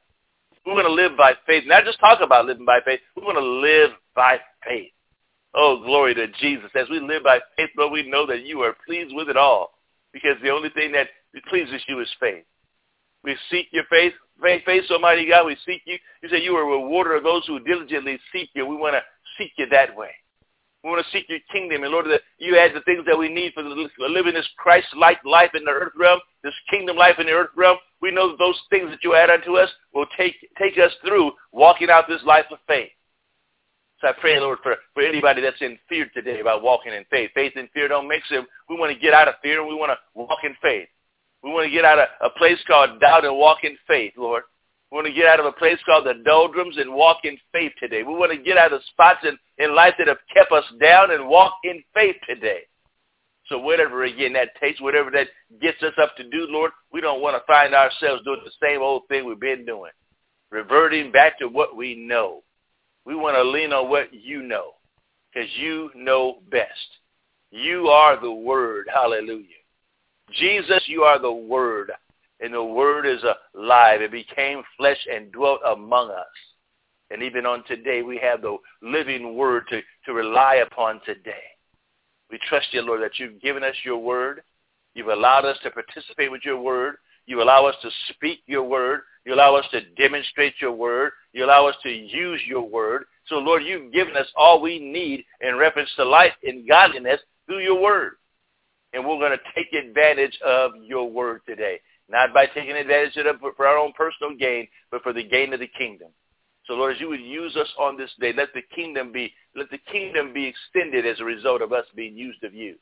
We 0.65 0.73
want 0.73 0.85
to 0.85 0.91
live 0.91 1.15
by 1.15 1.33
faith, 1.45 1.63
not 1.67 1.85
just 1.85 1.99
talk 1.99 2.19
about 2.21 2.45
living 2.45 2.65
by 2.65 2.79
faith. 2.83 2.99
We 3.15 3.23
want 3.23 3.37
to 3.37 3.43
live 3.43 3.91
by 4.15 4.39
faith. 4.67 4.91
Oh, 5.53 5.81
glory 5.83 6.13
to 6.15 6.27
Jesus. 6.39 6.69
As 6.75 6.89
we 6.89 6.99
live 6.99 7.23
by 7.23 7.39
faith, 7.55 7.69
Lord, 7.77 7.93
we 7.93 8.09
know 8.09 8.25
that 8.27 8.43
you 8.43 8.59
are 8.61 8.75
pleased 8.85 9.15
with 9.15 9.29
it 9.29 9.37
all 9.37 9.71
because 10.11 10.35
the 10.43 10.49
only 10.49 10.69
thing 10.69 10.91
that 10.91 11.07
pleases 11.47 11.81
you 11.87 12.01
is 12.01 12.09
faith. 12.19 12.43
We 13.23 13.37
seek 13.49 13.67
your 13.71 13.85
faith, 13.89 14.13
faith, 14.41 14.63
faith, 14.65 14.83
Almighty 14.91 15.27
God. 15.27 15.45
We 15.45 15.57
seek 15.65 15.81
you. 15.85 15.97
You 16.21 16.29
say 16.29 16.41
you 16.41 16.55
are 16.55 16.63
a 16.63 16.79
rewarder 16.79 17.15
of 17.15 17.23
those 17.23 17.45
who 17.47 17.59
diligently 17.59 18.19
seek 18.33 18.49
you. 18.53 18.65
We 18.65 18.75
want 18.75 18.95
to 18.95 19.01
seek 19.37 19.51
you 19.57 19.65
that 19.71 19.95
way. 19.95 20.11
We 20.85 20.91
want 20.91 21.03
to 21.03 21.11
seek 21.11 21.27
your 21.27 21.39
kingdom. 21.51 21.81
And 21.81 21.91
Lord, 21.91 22.05
that 22.05 22.21
you 22.37 22.55
add 22.59 22.75
the 22.75 22.81
things 22.81 23.05
that 23.07 23.17
we 23.17 23.27
need 23.27 23.53
for 23.53 23.63
living 23.63 24.35
this 24.35 24.47
Christ-like 24.55 25.17
life 25.25 25.49
in 25.55 25.65
the 25.65 25.71
earth 25.71 25.93
realm, 25.97 26.19
this 26.43 26.53
kingdom 26.69 26.95
life 26.95 27.15
in 27.17 27.25
the 27.25 27.31
earth 27.31 27.49
realm. 27.57 27.77
We 28.01 28.11
know 28.11 28.29
that 28.29 28.37
those 28.37 28.61
things 28.69 28.91
that 28.91 29.03
you 29.03 29.15
add 29.15 29.31
unto 29.31 29.57
us 29.57 29.69
will 29.95 30.05
take, 30.15 30.35
take 30.59 30.77
us 30.77 30.91
through 31.01 31.31
walking 31.51 31.89
out 31.89 32.07
this 32.07 32.21
life 32.23 32.45
of 32.51 32.59
faith. 32.67 32.91
So 33.99 34.09
I 34.09 34.11
pray, 34.21 34.39
Lord, 34.39 34.59
for, 34.61 34.75
for 34.93 35.01
anybody 35.01 35.41
that's 35.41 35.59
in 35.59 35.79
fear 35.89 36.07
today 36.13 36.39
about 36.39 36.61
walking 36.61 36.93
in 36.93 37.03
faith. 37.09 37.31
Faith 37.33 37.53
and 37.55 37.67
fear 37.73 37.87
don't 37.87 38.07
mix 38.07 38.27
it. 38.29 38.45
We 38.69 38.77
want 38.77 38.93
to 38.93 38.99
get 38.99 39.15
out 39.15 39.27
of 39.27 39.35
fear 39.41 39.61
and 39.61 39.67
we 39.67 39.73
want 39.73 39.89
to 39.89 39.97
walk 40.13 40.43
in 40.43 40.55
faith. 40.61 40.87
We 41.41 41.49
want 41.49 41.65
to 41.65 41.71
get 41.71 41.83
out 41.83 41.97
of 41.97 42.09
a 42.21 42.29
place 42.37 42.59
called 42.67 42.99
doubt 42.99 43.25
and 43.25 43.35
walk 43.35 43.63
in 43.63 43.75
faith, 43.87 44.13
Lord. 44.17 44.43
We 44.95 45.01
want 45.01 45.13
to 45.13 45.21
get 45.21 45.27
out 45.27 45.41
of 45.41 45.45
a 45.45 45.51
place 45.51 45.77
called 45.85 46.05
the 46.05 46.23
doldrums 46.23 46.77
and 46.77 46.93
walk 46.93 47.25
in 47.25 47.37
faith 47.51 47.73
today. 47.81 48.03
We 48.03 48.13
want 48.13 48.31
to 48.31 48.37
get 48.37 48.57
out 48.57 48.71
of 48.71 48.79
spots 48.91 49.25
in, 49.25 49.37
in 49.57 49.75
life 49.75 49.95
that 49.97 50.07
have 50.07 50.19
kept 50.33 50.53
us 50.53 50.63
down 50.79 51.11
and 51.11 51.27
walk 51.27 51.51
in 51.65 51.83
faith 51.93 52.15
today. 52.25 52.59
So 53.47 53.59
whatever, 53.59 54.05
again, 54.05 54.31
that 54.33 54.55
takes, 54.57 54.79
whatever 54.79 55.11
that 55.11 55.27
gets 55.61 55.83
us 55.83 55.91
up 56.01 56.15
to 56.15 56.23
do, 56.23 56.47
Lord, 56.47 56.71
we 56.93 57.01
don't 57.01 57.21
want 57.21 57.35
to 57.35 57.45
find 57.45 57.75
ourselves 57.75 58.23
doing 58.23 58.39
the 58.45 58.51
same 58.65 58.81
old 58.81 59.01
thing 59.09 59.25
we've 59.25 59.37
been 59.37 59.65
doing, 59.65 59.91
reverting 60.49 61.11
back 61.11 61.37
to 61.39 61.49
what 61.49 61.75
we 61.75 61.95
know. 61.95 62.41
We 63.03 63.15
want 63.15 63.35
to 63.35 63.43
lean 63.43 63.73
on 63.73 63.89
what 63.89 64.13
you 64.13 64.43
know 64.43 64.75
because 65.33 65.49
you 65.57 65.91
know 65.93 66.37
best. 66.49 66.69
You 67.51 67.89
are 67.89 68.17
the 68.17 68.31
Word. 68.31 68.87
Hallelujah. 68.93 69.43
Jesus, 70.31 70.83
you 70.87 71.01
are 71.01 71.19
the 71.19 71.33
Word, 71.33 71.91
and 72.45 72.53
the 72.53 72.63
Word 72.63 73.07
is 73.07 73.23
alive. 73.55 74.01
It 74.01 74.11
became 74.11 74.61
flesh 74.77 74.99
and 75.11 75.31
dwelt 75.31 75.61
among 75.67 76.11
us. 76.11 76.25
And 77.09 77.23
even 77.23 77.45
on 77.45 77.63
today, 77.65 78.03
we 78.03 78.17
have 78.19 78.41
the 78.41 78.57
living 78.83 79.35
Word 79.35 79.63
to, 79.69 79.81
to 80.05 80.13
rely 80.13 80.55
upon 80.55 81.01
today. 81.05 81.43
We 82.29 82.39
trust 82.47 82.67
you, 82.71 82.83
Lord, 82.83 83.01
that 83.01 83.17
you've 83.19 83.41
given 83.41 83.63
us 83.63 83.75
your 83.83 83.97
Word. 83.97 84.41
You've 84.93 85.07
allowed 85.07 85.45
us 85.45 85.57
to 85.63 85.71
participate 85.71 86.31
with 86.31 86.45
your 86.45 86.61
Word. 86.61 86.97
You 87.25 87.41
allow 87.41 87.65
us 87.65 87.75
to 87.81 87.89
speak 88.13 88.39
your 88.45 88.63
Word. 88.63 89.01
You 89.25 89.33
allow 89.33 89.55
us 89.55 89.65
to 89.71 89.81
demonstrate 89.95 90.53
your 90.61 90.71
Word. 90.71 91.13
You 91.33 91.45
allow 91.45 91.67
us 91.67 91.75
to 91.81 91.89
use 91.89 92.41
your 92.45 92.69
Word. 92.69 93.05
So, 93.25 93.37
Lord, 93.37 93.63
you've 93.63 93.91
given 93.91 94.15
us 94.15 94.27
all 94.35 94.61
we 94.61 94.77
need 94.77 95.25
in 95.41 95.57
reference 95.57 95.89
to 95.95 96.05
life 96.05 96.33
and 96.43 96.67
godliness 96.67 97.21
through 97.47 97.63
your 97.63 97.81
Word 97.81 98.13
and 98.95 99.05
we're 99.05 99.19
going 99.19 99.37
to 99.37 99.53
take 99.53 99.73
advantage 99.73 100.39
of 100.45 100.71
your 100.81 101.09
word 101.09 101.41
today. 101.45 101.79
Not 102.07 102.33
by 102.33 102.45
taking 102.45 102.75
advantage 102.75 103.17
of 103.17 103.25
it 103.25 103.35
for 103.55 103.65
our 103.65 103.77
own 103.77 103.93
personal 103.93 104.35
gain, 104.35 104.67
but 104.91 105.01
for 105.01 105.13
the 105.13 105.23
gain 105.23 105.53
of 105.53 105.59
the 105.59 105.67
kingdom. 105.67 106.09
So 106.67 106.73
Lord, 106.73 106.95
as 106.95 107.01
you 107.01 107.09
would 107.09 107.21
use 107.21 107.55
us 107.55 107.71
on 107.79 107.97
this 107.97 108.11
day, 108.19 108.33
let 108.35 108.53
the 108.53 108.61
kingdom 108.75 109.11
be 109.11 109.33
let 109.55 109.69
the 109.69 109.79
kingdom 109.91 110.33
be 110.33 110.45
extended 110.45 111.05
as 111.05 111.19
a 111.19 111.23
result 111.23 111.61
of 111.61 111.73
us 111.73 111.85
being 111.95 112.17
used 112.17 112.43
of 112.43 112.53
you. 112.53 112.75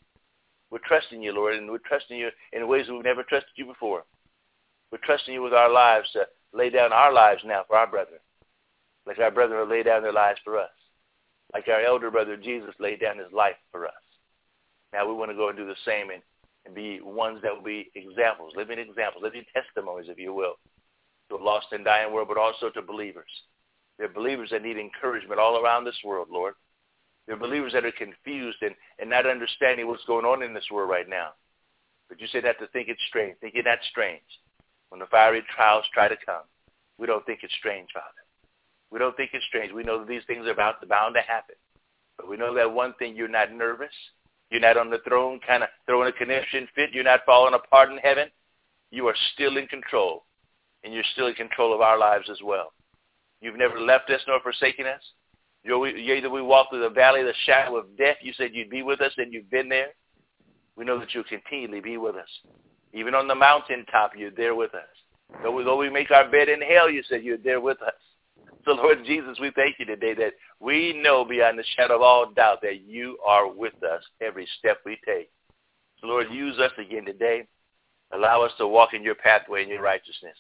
We're 0.71 0.79
trusting 0.79 1.21
you, 1.21 1.33
Lord, 1.33 1.55
and 1.55 1.69
we're 1.69 1.77
trusting 1.79 2.17
you 2.17 2.29
in 2.51 2.67
ways 2.67 2.87
we've 2.89 3.03
never 3.03 3.23
trusted 3.23 3.51
you 3.55 3.65
before. 3.65 4.05
We're 4.91 4.99
trusting 5.03 5.33
you 5.33 5.41
with 5.41 5.53
our 5.53 5.71
lives 5.71 6.09
to 6.13 6.25
lay 6.53 6.69
down 6.69 6.93
our 6.93 7.11
lives 7.13 7.41
now 7.45 7.63
for 7.67 7.75
our 7.77 7.87
brethren, 7.87 8.19
like 9.05 9.19
our 9.19 9.31
brethren 9.31 9.59
have 9.59 9.69
laid 9.69 9.85
down 9.85 10.01
their 10.01 10.13
lives 10.13 10.39
for 10.43 10.57
us, 10.57 10.71
like 11.53 11.67
our 11.67 11.81
elder 11.81 12.09
brother 12.09 12.37
Jesus 12.37 12.73
laid 12.79 13.01
down 13.01 13.17
his 13.17 13.31
life 13.31 13.55
for 13.71 13.85
us. 13.85 13.93
Now 14.93 15.07
we 15.07 15.13
want 15.13 15.31
to 15.31 15.37
go 15.37 15.49
and 15.49 15.57
do 15.57 15.65
the 15.65 15.75
same 15.85 16.09
and, 16.09 16.21
and 16.65 16.73
be 16.75 17.01
ones 17.01 17.39
that 17.43 17.55
will 17.55 17.63
be 17.63 17.91
examples, 17.95 18.53
living 18.55 18.79
examples, 18.79 19.23
living 19.23 19.43
testimonies, 19.53 20.09
if 20.09 20.17
you 20.17 20.33
will, 20.33 20.55
to 21.29 21.35
a 21.35 21.43
lost 21.43 21.67
and 21.71 21.83
dying 21.85 22.13
world, 22.13 22.27
but 22.27 22.37
also 22.37 22.69
to 22.69 22.81
believers. 22.81 23.29
There 23.97 24.07
are 24.07 24.13
believers 24.13 24.49
that 24.51 24.63
need 24.63 24.77
encouragement 24.77 25.39
all 25.39 25.63
around 25.63 25.85
this 25.85 25.99
world, 26.03 26.27
Lord. 26.31 26.55
There 27.25 27.35
are 27.35 27.39
believers 27.39 27.73
that 27.73 27.85
are 27.85 27.91
confused 27.91 28.57
and, 28.61 28.75
and 28.99 29.09
not 29.09 29.25
understanding 29.25 29.87
what's 29.87 30.05
going 30.05 30.25
on 30.25 30.43
in 30.43 30.53
this 30.53 30.69
world 30.71 30.89
right 30.89 31.07
now. 31.07 31.29
But 32.09 32.19
you 32.19 32.27
say 32.27 32.41
that 32.41 32.59
to 32.59 32.67
think 32.67 32.89
it's 32.89 33.01
strange. 33.07 33.37
Think 33.39 33.55
it 33.55 33.65
not 33.65 33.79
strange. 33.89 34.21
When 34.89 34.99
the 34.99 35.07
fiery 35.07 35.43
trials 35.55 35.85
try 35.93 36.07
to 36.07 36.17
come, 36.25 36.43
we 36.97 37.07
don't 37.07 37.25
think 37.25 37.39
it's 37.43 37.53
strange, 37.55 37.89
Father. 37.93 38.07
We 38.91 38.99
don't 38.99 39.17
think 39.17 39.31
it's 39.33 39.45
strange. 39.45 39.71
We 39.71 39.83
know 39.83 39.99
that 39.99 40.07
these 40.07 40.21
things 40.27 40.45
are 40.45 40.51
about 40.51 40.87
bound 40.87 41.15
to 41.15 41.21
happen. 41.21 41.55
But 42.17 42.29
we 42.29 42.37
know 42.37 42.53
that 42.53 42.71
one 42.71 42.93
thing, 42.99 43.15
you're 43.15 43.27
not 43.27 43.51
nervous. 43.51 43.93
You're 44.53 44.61
not 44.61 44.77
on 44.77 44.91
the 44.91 44.99
throne 44.99 45.39
kind 45.47 45.63
of 45.63 45.69
throwing 45.87 46.09
a 46.09 46.11
conniption 46.11 46.67
fit. 46.75 46.91
You're 46.93 47.03
not 47.03 47.21
falling 47.25 47.55
apart 47.55 47.89
in 47.89 47.97
heaven. 47.97 48.27
You 48.91 49.07
are 49.07 49.15
still 49.33 49.57
in 49.57 49.65
control, 49.65 50.25
and 50.83 50.93
you're 50.93 51.03
still 51.13 51.25
in 51.25 51.33
control 51.33 51.73
of 51.73 51.81
our 51.81 51.97
lives 51.97 52.29
as 52.29 52.37
well. 52.45 52.71
You've 53.41 53.57
never 53.57 53.79
left 53.79 54.11
us 54.11 54.21
nor 54.27 54.39
forsaken 54.41 54.85
us. 54.85 55.01
You're, 55.63 55.87
Yea, 55.87 56.21
that 56.21 56.29
we 56.29 56.43
walk 56.43 56.69
through 56.69 56.83
the 56.83 56.89
valley 56.91 57.21
of 57.21 57.25
the 57.25 57.33
shadow 57.47 57.77
of 57.77 57.97
death, 57.97 58.17
you 58.21 58.31
said 58.33 58.51
you'd 58.53 58.69
be 58.69 58.83
with 58.83 59.01
us, 59.01 59.13
and 59.17 59.33
you've 59.33 59.49
been 59.49 59.69
there. 59.69 59.87
We 60.75 60.85
know 60.85 60.99
that 60.99 61.15
you'll 61.15 61.23
continually 61.23 61.81
be 61.81 61.97
with 61.97 62.15
us. 62.15 62.29
Even 62.93 63.15
on 63.15 63.27
the 63.27 63.33
mountaintop, 63.33 64.11
you're 64.15 64.29
there 64.29 64.53
with 64.53 64.75
us. 64.75 65.41
Though 65.41 65.51
we, 65.51 65.63
though 65.63 65.77
we 65.77 65.89
make 65.89 66.11
our 66.11 66.29
bed 66.29 66.47
in 66.47 66.61
hell, 66.61 66.91
you 66.91 67.01
said 67.09 67.23
you're 67.23 67.37
there 67.37 67.59
with 67.59 67.81
us. 67.81 67.93
So, 68.65 68.71
Lord 68.71 68.99
Jesus, 69.05 69.37
we 69.41 69.51
thank 69.55 69.77
you 69.77 69.85
today 69.85 70.13
that 70.13 70.33
we 70.59 70.93
know 71.01 71.25
beyond 71.25 71.59
the 71.59 71.65
shadow 71.75 71.95
of 71.95 72.01
all 72.01 72.31
doubt 72.31 72.61
that 72.61 72.81
you 72.81 73.17
are 73.25 73.51
with 73.51 73.73
us 73.83 74.03
every 74.21 74.47
step 74.59 74.77
we 74.85 74.97
take. 75.05 75.29
So, 75.99 76.07
Lord, 76.07 76.27
use 76.31 76.57
us 76.59 76.71
again 76.77 77.05
today. 77.05 77.45
Allow 78.13 78.41
us 78.43 78.51
to 78.59 78.67
walk 78.67 78.93
in 78.93 79.03
your 79.03 79.15
pathway 79.15 79.63
in 79.63 79.69
your 79.69 79.81
righteousness 79.81 80.37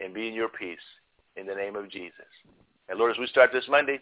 and 0.00 0.12
be 0.12 0.28
in 0.28 0.34
your 0.34 0.48
peace 0.48 0.78
in 1.36 1.46
the 1.46 1.54
name 1.54 1.74
of 1.76 1.90
Jesus. 1.90 2.26
And 2.88 2.98
Lord, 2.98 3.12
as 3.12 3.18
we 3.18 3.26
start 3.28 3.50
this 3.52 3.64
Monday, 3.68 4.00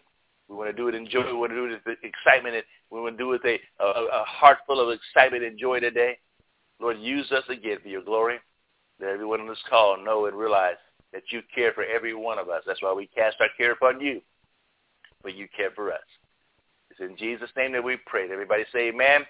we 0.49 0.55
want 0.55 0.69
to 0.69 0.73
do 0.73 0.87
it 0.89 0.95
in 0.95 1.07
joy. 1.07 1.25
We 1.25 1.33
want 1.33 1.51
to 1.51 1.55
do 1.55 1.73
it 1.73 1.81
with 1.85 1.97
excitement. 2.03 2.55
And 2.55 2.63
We 2.91 2.99
want 2.99 3.17
to 3.17 3.23
do 3.23 3.31
it 3.31 3.41
with 3.43 3.45
a, 3.45 3.83
a, 3.83 4.21
a 4.21 4.23
heart 4.25 4.59
full 4.67 4.81
of 4.81 4.93
excitement 4.93 5.43
and 5.43 5.57
joy 5.57 5.79
today. 5.79 6.17
Lord, 6.81 6.99
use 6.99 7.31
us 7.31 7.43
again 7.49 7.77
for 7.81 7.87
your 7.87 8.03
glory. 8.03 8.39
Let 8.99 9.11
everyone 9.11 9.41
on 9.41 9.47
this 9.47 9.63
call 9.69 10.03
know 10.03 10.25
and 10.25 10.37
realize 10.37 10.75
that 11.15 11.31
you 11.31 11.41
care 11.55 11.71
for 11.71 11.85
every 11.85 12.13
one 12.13 12.37
of 12.37 12.49
us. 12.49 12.61
That's 12.67 12.81
why 12.81 12.93
we 12.93 13.07
cast 13.07 13.37
our 13.39 13.47
care 13.57 13.71
upon 13.71 14.01
you, 14.01 14.21
but 15.23 15.33
you 15.33 15.47
care 15.55 15.71
for 15.71 15.91
us. 15.91 16.03
It's 16.91 16.99
in 16.99 17.15
Jesus' 17.15 17.49
name 17.55 17.71
that 17.71 17.83
we 17.83 17.97
pray. 18.05 18.29
Everybody 18.29 18.65
say 18.73 18.89
amen 18.89 19.21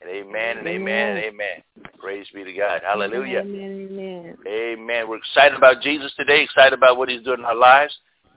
and 0.00 0.08
amen 0.08 0.58
and 0.58 0.68
amen 0.68 1.16
and 1.16 1.24
amen. 1.24 1.62
Praise 1.98 2.26
be 2.32 2.44
to 2.44 2.52
God. 2.52 2.82
Hallelujah. 2.86 3.40
Amen, 3.40 3.88
amen. 3.90 4.36
Amen. 4.46 5.08
We're 5.08 5.16
excited 5.16 5.58
about 5.58 5.82
Jesus 5.82 6.12
today, 6.16 6.44
excited 6.44 6.74
about 6.74 6.96
what 6.96 7.08
he's 7.08 7.22
doing 7.22 7.40
in 7.40 7.44
our 7.44 7.56
lives, 7.56 7.92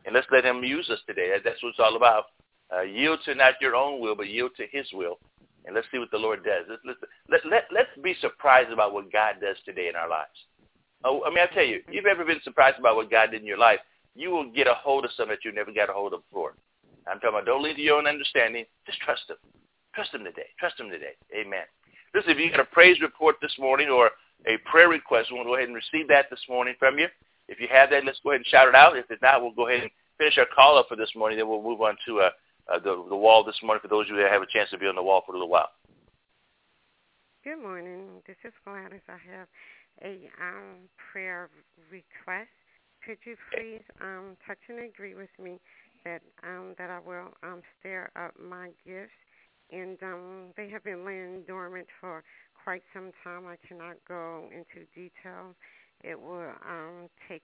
and 0.06 0.16
let's 0.16 0.28
let 0.32 0.44
him 0.44 0.64
use 0.64 0.90
us 0.90 1.00
today. 1.06 1.32
That's 1.44 1.62
what 1.62 1.70
it's 1.70 1.80
all 1.80 1.96
about. 1.96 2.26
Uh, 2.76 2.82
yield 2.82 3.20
to 3.26 3.36
not 3.36 3.54
your 3.62 3.76
own 3.76 4.02
will, 4.02 4.16
but 4.16 4.30
yield 4.30 4.52
to 4.58 4.66
his 4.72 4.88
will. 4.94 5.20
And 5.66 5.76
let's 5.76 5.88
see 5.92 6.00
what 6.00 6.12
the 6.12 6.18
Lord 6.18 6.44
does. 6.44 6.66
Let's, 6.68 6.82
let's, 6.86 7.00
let, 7.30 7.46
let, 7.46 7.64
let's 7.72 8.04
be 8.04 8.16
surprised 8.20 8.72
about 8.72 8.94
what 8.94 9.14
God 9.14 9.36
does 9.40 9.58
today 9.64 9.90
in 9.90 9.96
our 9.96 10.10
lives. 10.10 10.36
I 11.06 11.30
mean, 11.30 11.39
I 11.39 11.54
tell 11.54 11.66
you, 11.66 11.82
if 11.88 11.94
you've 11.94 12.06
ever 12.06 12.24
been 12.24 12.39
surprised 12.44 12.80
about 12.80 12.96
what 12.96 13.12
God 13.12 13.32
did 13.32 13.42
in 13.42 13.48
your 13.48 13.58
life, 13.58 13.80
you 14.16 14.30
will 14.30 14.50
get 14.50 14.68
a 14.68 14.74
hold 14.74 15.06
of 15.06 15.12
something 15.18 15.36
that 15.36 15.44
you 15.44 15.52
never 15.52 15.72
got 15.72 15.89
a 15.89 15.94
hold 15.94 16.13
of 16.13 16.24
before. 16.30 16.54
I'm 17.08 17.20
talking 17.20 17.30
about 17.30 17.46
don't 17.46 17.63
lean 17.63 17.76
to 17.76 17.82
your 17.82 17.98
own 17.98 18.08
understanding. 18.08 18.66
Just 18.86 19.00
trust 19.00 19.24
him. 19.30 19.38
Trust 19.94 20.13
him 20.13 20.24
today. 20.24 20.48
Trust 20.60 20.80
him 20.80 20.89
today. 20.89 21.13
Amen. 21.36 21.66
Listen, 22.13 22.32
if 22.32 22.38
you 22.38 22.50
got 22.52 22.62
a 22.62 22.66
praise 22.66 23.02
report 23.02 23.36
this 23.42 23.54
morning 23.60 23.89
or 23.89 24.12
a 24.48 24.58
prayer 24.70 24.88
request, 24.88 25.30
we 25.32 25.38
want 25.38 25.48
to 25.48 25.52
go 25.52 25.56
ahead 25.56 25.68
and 25.68 25.76
receive 25.76 26.08
that 26.08 26.30
this 26.30 26.39
morning 26.48 26.76
from 26.80 26.98
you. 26.98 27.08
If 27.48 27.60
you 27.60 27.68
have 27.72 27.89
that, 27.89 28.06
let's 28.06 28.20
go 28.24 28.32
ahead 28.32 28.39
and 28.39 28.48
shout 28.48 28.68
it 28.68 28.76
out. 28.76 28.96
If 28.98 29.06
not, 29.22 29.42
we'll 29.42 29.52
go 29.52 29.68
ahead 29.68 29.82
and 29.82 29.92
finish 30.18 30.38
our 30.38 30.48
call 30.56 30.78
up 30.78 30.88
for 30.88 30.96
this 30.96 31.12
morning. 31.16 31.38
Then 31.38 31.50
we'll 31.50 31.62
move 31.62 31.82
on 31.82 31.98
to 32.08 32.22
uh, 32.22 32.30
uh, 32.72 32.80
the, 32.80 33.04
the 33.10 33.16
wall 33.16 33.44
this 33.44 33.60
morning 33.62 33.82
for 33.82 33.89
those 33.89 34.06
of 34.10 34.16
you 34.16 34.22
that 34.22 34.32
have 34.32 34.42
a 34.42 34.48
chance 34.48 34.70
to 34.70 34.78
be 34.78 34.88
on 34.88 34.96
the 34.96 35.04
wall 35.04 35.24
for 35.26 35.34
a 35.34 35.36
little 35.36 35.50
while. 35.50 35.70
Good 37.44 37.62
morning. 37.62 38.24
This 38.26 38.38
is 38.46 38.54
Gladys. 38.63 39.02
I 39.10 39.20
have 39.36 39.48
a 40.01 40.29
um, 40.41 40.89
prayer 41.12 41.49
request. 41.91 42.49
Could 43.06 43.17
you 43.25 43.36
please 43.53 43.82
um, 44.01 44.38
touch 44.47 44.60
and 44.69 44.79
agree 44.79 45.15
with 45.15 45.29
me 45.41 45.60
that 46.06 46.21
um, 46.43 46.73
that 46.77 46.89
I 46.89 46.99
will 46.99 47.34
um, 47.43 47.62
stir 47.79 48.10
up 48.15 48.34
my 48.39 48.69
gifts? 48.86 49.12
And 49.71 49.97
um, 50.03 50.53
they 50.56 50.69
have 50.69 50.84
been 50.84 51.06
laying 51.06 51.43
dormant 51.47 51.88
for 51.99 52.23
quite 52.63 52.84
some 52.93 53.12
time. 53.23 53.45
I 53.47 53.56
cannot 53.67 53.95
go 54.08 54.49
into 54.51 54.86
detail. 54.93 55.56
It 56.03 56.19
will 56.19 56.51
um, 56.67 57.10
take 57.27 57.43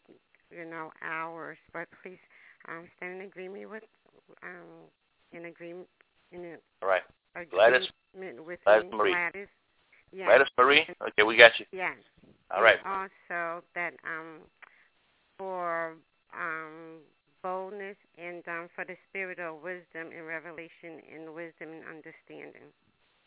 you 0.51 0.65
know 0.65 0.91
hours, 1.01 1.57
but 1.73 1.87
please 2.01 2.19
um, 2.67 2.87
stand 2.97 3.21
in 3.21 3.27
agreement 3.27 3.69
with 3.69 3.83
um, 4.43 4.89
in 5.31 5.45
agreement 5.45 5.87
in 6.31 6.45
a, 6.45 6.55
All 6.81 6.89
right. 6.89 7.03
Gladys. 7.49 7.87
with 8.13 8.59
Gladys 8.65 8.91
me, 8.91 8.97
Marie. 8.97 9.11
Gladys. 9.11 9.47
Yes. 10.11 10.27
Gladys 10.27 10.47
Marie. 10.57 10.85
Okay, 11.09 11.23
we 11.23 11.37
got 11.37 11.51
you. 11.59 11.65
Yes. 11.71 11.97
All 12.55 12.63
right. 12.63 12.77
And 12.83 13.09
also 13.09 13.63
that 13.75 13.93
um 14.05 14.41
for 15.37 15.95
um 16.33 16.99
boldness 17.43 17.97
and 18.17 18.43
um 18.47 18.69
for 18.75 18.85
the 18.85 18.95
spirit 19.09 19.39
of 19.39 19.61
wisdom 19.63 20.11
and 20.15 20.25
revelation 20.25 21.01
and 21.13 21.33
wisdom 21.33 21.69
and 21.69 21.83
understanding. 21.85 22.69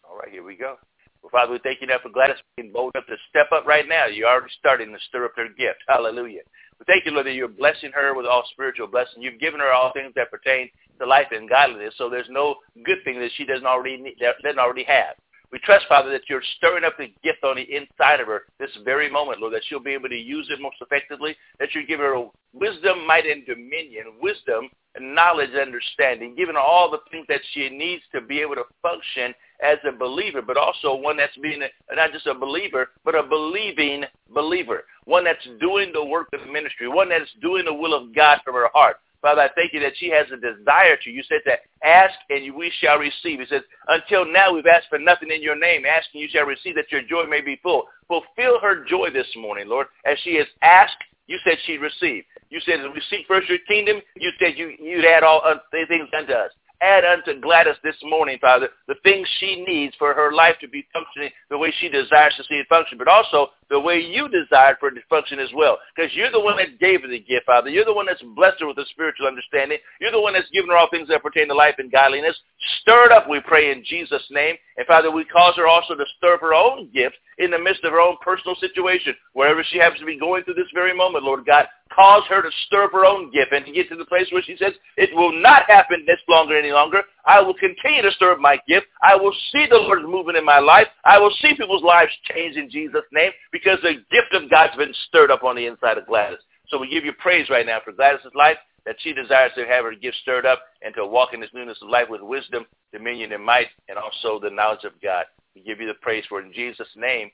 All 0.08 0.18
right, 0.18 0.30
here 0.30 0.44
we 0.44 0.56
go. 0.56 0.76
Well, 1.22 1.30
Father, 1.30 1.52
we 1.52 1.60
thank 1.62 1.80
you 1.80 1.86
now 1.86 1.98
for 2.02 2.10
Gladys 2.10 2.42
being 2.56 2.72
bold 2.72 2.92
enough 2.94 3.06
to 3.06 3.14
step 3.30 3.46
up 3.52 3.64
right 3.64 3.88
now. 3.88 4.06
You're 4.06 4.28
already 4.28 4.52
starting 4.58 4.90
to 4.92 4.98
stir 5.08 5.24
up 5.26 5.32
her 5.36 5.46
gift. 5.56 5.78
Hallelujah. 5.86 6.42
We 6.80 6.84
thank 6.86 7.06
you, 7.06 7.12
Lord, 7.12 7.26
that 7.26 7.34
you're 7.34 7.46
blessing 7.46 7.92
her 7.94 8.12
with 8.14 8.26
all 8.26 8.42
spiritual 8.50 8.88
blessing. 8.88 9.22
You've 9.22 9.38
given 9.38 9.60
her 9.60 9.70
all 9.70 9.92
things 9.92 10.12
that 10.16 10.32
pertain 10.32 10.68
to 10.98 11.06
life 11.06 11.28
and 11.30 11.48
godliness, 11.48 11.94
so 11.96 12.10
there's 12.10 12.26
no 12.28 12.56
good 12.84 12.98
thing 13.04 13.20
that 13.20 13.30
she 13.36 13.44
doesn't 13.44 13.66
already 13.66 13.98
need, 13.98 14.16
doesn't 14.18 14.58
already 14.58 14.82
have. 14.82 15.14
We 15.52 15.58
trust, 15.58 15.84
Father, 15.86 16.10
that 16.10 16.22
you're 16.30 16.42
stirring 16.56 16.82
up 16.82 16.96
the 16.96 17.12
gift 17.22 17.44
on 17.44 17.56
the 17.56 17.76
inside 17.76 18.20
of 18.20 18.26
her 18.26 18.44
this 18.58 18.70
very 18.84 19.10
moment, 19.10 19.38
Lord, 19.38 19.52
that 19.52 19.62
she'll 19.68 19.80
be 19.80 19.92
able 19.92 20.08
to 20.08 20.16
use 20.16 20.48
it 20.50 20.62
most 20.62 20.76
effectively, 20.80 21.36
that 21.58 21.74
you 21.74 21.86
give 21.86 22.00
her 22.00 22.16
wisdom, 22.54 23.06
might, 23.06 23.26
and 23.26 23.44
dominion, 23.44 24.14
wisdom 24.20 24.70
and 24.94 25.14
knowledge 25.14 25.50
and 25.50 25.60
understanding, 25.60 26.34
giving 26.36 26.54
her 26.54 26.60
all 26.60 26.90
the 26.90 27.00
things 27.10 27.26
that 27.28 27.40
she 27.52 27.68
needs 27.68 28.02
to 28.14 28.22
be 28.22 28.40
able 28.40 28.54
to 28.54 28.64
function 28.80 29.34
as 29.62 29.76
a 29.86 29.92
believer, 29.92 30.40
but 30.40 30.56
also 30.56 30.94
one 30.94 31.18
that's 31.18 31.36
being 31.36 31.62
a, 31.62 31.94
not 31.94 32.12
just 32.12 32.26
a 32.26 32.34
believer, 32.34 32.88
but 33.04 33.14
a 33.14 33.22
believing 33.22 34.04
believer, 34.34 34.84
one 35.04 35.22
that's 35.22 35.46
doing 35.60 35.92
the 35.92 36.04
work 36.04 36.28
of 36.32 36.50
ministry, 36.50 36.88
one 36.88 37.10
that's 37.10 37.30
doing 37.42 37.66
the 37.66 37.74
will 37.74 37.94
of 37.94 38.14
God 38.14 38.38
from 38.42 38.54
her 38.54 38.68
heart. 38.72 38.96
Father, 39.22 39.42
I 39.42 39.48
thank 39.54 39.72
you 39.72 39.80
that 39.80 39.92
she 39.96 40.10
has 40.10 40.26
a 40.32 40.36
desire 40.36 40.96
to. 41.02 41.10
You 41.10 41.22
said 41.28 41.40
that 41.46 41.60
ask 41.84 42.14
and 42.28 42.54
we 42.54 42.72
shall 42.80 42.98
receive. 42.98 43.40
He 43.40 43.46
says, 43.46 43.62
until 43.88 44.30
now 44.30 44.52
we've 44.52 44.66
asked 44.66 44.88
for 44.90 44.98
nothing 44.98 45.30
in 45.30 45.42
your 45.42 45.58
name. 45.58 45.84
Asking 45.86 46.20
you 46.20 46.28
shall 46.30 46.44
receive 46.44 46.74
that 46.74 46.90
your 46.90 47.02
joy 47.02 47.24
may 47.30 47.40
be 47.40 47.58
full. 47.62 47.84
Fulfill 48.08 48.60
her 48.60 48.84
joy 48.84 49.10
this 49.10 49.28
morning, 49.36 49.68
Lord, 49.68 49.86
as 50.04 50.18
she 50.24 50.36
has 50.36 50.46
asked 50.60 50.96
you 51.28 51.38
said 51.44 51.56
she'd 51.64 51.78
receive. 51.78 52.24
You 52.50 52.60
said 52.66 52.80
as 52.80 52.86
we 52.92 53.00
seek 53.08 53.26
first 53.28 53.48
your 53.48 53.58
kingdom, 53.68 54.02
you 54.16 54.30
said 54.40 54.54
you, 54.58 54.74
you'd 54.78 55.04
add 55.04 55.22
all 55.22 55.40
things 55.70 56.08
unto 56.12 56.32
us 56.32 56.50
add 56.82 57.04
unto 57.04 57.40
Gladys 57.40 57.76
this 57.82 57.96
morning, 58.02 58.38
Father, 58.40 58.68
the 58.88 58.96
things 59.04 59.26
she 59.38 59.64
needs 59.66 59.94
for 59.98 60.12
her 60.12 60.32
life 60.32 60.56
to 60.60 60.68
be 60.68 60.86
functioning 60.92 61.30
the 61.48 61.56
way 61.56 61.72
she 61.78 61.88
desires 61.88 62.34
to 62.36 62.44
see 62.44 62.56
it 62.56 62.66
function, 62.68 62.98
but 62.98 63.08
also 63.08 63.48
the 63.72 63.80
way 63.80 63.98
you 63.98 64.28
desired 64.28 64.76
for 64.78 64.88
it 64.88 64.94
to 64.94 65.00
function 65.08 65.40
as 65.40 65.48
well. 65.56 65.78
Because 65.96 66.14
you're 66.14 66.30
the 66.30 66.38
one 66.38 66.58
that 66.58 66.78
gave 66.78 67.00
her 67.00 67.08
the 67.08 67.18
gift, 67.18 67.46
Father. 67.46 67.70
You're 67.70 67.86
the 67.86 67.94
one 67.94 68.04
that's 68.04 68.22
blessed 68.36 68.60
her 68.60 68.66
with 68.66 68.76
a 68.76 68.84
spiritual 68.90 69.26
understanding. 69.26 69.78
You're 69.98 70.12
the 70.12 70.20
one 70.20 70.34
that's 70.34 70.50
given 70.50 70.68
her 70.70 70.76
all 70.76 70.90
things 70.90 71.08
that 71.08 71.22
pertain 71.22 71.48
to 71.48 71.54
life 71.54 71.76
and 71.78 71.90
godliness. 71.90 72.36
Stir 72.82 73.06
it 73.06 73.12
up, 73.12 73.28
we 73.30 73.40
pray, 73.40 73.72
in 73.72 73.82
Jesus' 73.82 74.22
name. 74.30 74.56
And 74.76 74.86
Father, 74.86 75.10
we 75.10 75.24
cause 75.24 75.56
her 75.56 75.66
also 75.66 75.94
to 75.94 76.04
stir 76.18 76.34
up 76.34 76.42
her 76.42 76.52
own 76.54 76.90
gifts 76.92 77.16
in 77.38 77.50
the 77.50 77.58
midst 77.58 77.82
of 77.82 77.92
her 77.92 78.00
own 78.00 78.16
personal 78.20 78.54
situation, 78.56 79.14
wherever 79.32 79.64
she 79.64 79.78
happens 79.78 80.00
to 80.00 80.06
be 80.06 80.18
going 80.18 80.44
through 80.44 80.54
this 80.54 80.70
very 80.74 80.94
moment, 80.94 81.24
Lord 81.24 81.46
God. 81.46 81.66
Cause 81.94 82.22
her 82.28 82.42
to 82.42 82.50
stir 82.66 82.84
up 82.84 82.92
her 82.92 83.06
own 83.06 83.30
gift 83.32 83.52
and 83.52 83.64
to 83.64 83.72
get 83.72 83.88
to 83.88 83.96
the 83.96 84.04
place 84.04 84.26
where 84.30 84.42
she 84.42 84.56
says, 84.56 84.72
it 84.96 85.14
will 85.14 85.32
not 85.32 85.64
happen 85.66 86.04
this 86.06 86.20
longer 86.28 86.56
any 86.56 86.72
longer. 86.72 87.02
I 87.24 87.40
will 87.40 87.54
continue 87.54 88.02
to 88.02 88.10
stir 88.12 88.32
up 88.32 88.40
my 88.40 88.58
gift. 88.66 88.86
I 89.02 89.14
will 89.16 89.34
see 89.52 89.66
the 89.70 89.76
Lord 89.76 90.02
moving 90.02 90.36
in 90.36 90.44
my 90.44 90.58
life. 90.58 90.88
I 91.04 91.18
will 91.18 91.32
see 91.40 91.54
people's 91.54 91.82
lives 91.82 92.12
change 92.24 92.56
in 92.56 92.70
Jesus' 92.70 93.02
name 93.12 93.30
because 93.52 93.78
the 93.82 94.02
gift 94.10 94.34
of 94.34 94.50
God's 94.50 94.76
been 94.76 94.94
stirred 95.08 95.30
up 95.30 95.44
on 95.44 95.56
the 95.56 95.66
inside 95.66 95.98
of 95.98 96.06
Gladys. 96.06 96.38
So 96.68 96.78
we 96.78 96.90
give 96.90 97.04
you 97.04 97.12
praise 97.12 97.48
right 97.50 97.66
now 97.66 97.78
for 97.84 97.92
Gladys' 97.92 98.20
life, 98.34 98.56
that 98.86 98.96
she 99.00 99.12
desires 99.12 99.52
to 99.56 99.66
have 99.66 99.84
her 99.84 99.94
gift 99.94 100.16
stirred 100.22 100.46
up 100.46 100.60
and 100.82 100.94
to 100.94 101.06
walk 101.06 101.34
in 101.34 101.40
this 101.40 101.50
newness 101.54 101.78
of 101.82 101.88
life 101.88 102.08
with 102.08 102.20
wisdom, 102.20 102.66
dominion, 102.92 103.32
and 103.32 103.44
might, 103.44 103.68
and 103.88 103.98
also 103.98 104.40
the 104.40 104.50
knowledge 104.50 104.84
of 104.84 104.92
God. 105.02 105.24
We 105.54 105.62
give 105.62 105.80
you 105.80 105.86
the 105.86 105.94
praise 105.94 106.24
for 106.28 106.40
it 106.40 106.46
in 106.46 106.52
Jesus' 106.52 106.88
name. 106.96 107.30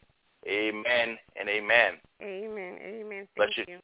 Amen 0.46 1.16
and 1.38 1.48
amen. 1.48 1.94
Amen. 2.22 2.78
Amen. 2.84 3.28
Thank 3.36 3.54
Bless 3.54 3.56
you. 3.56 3.64
you. 3.68 3.78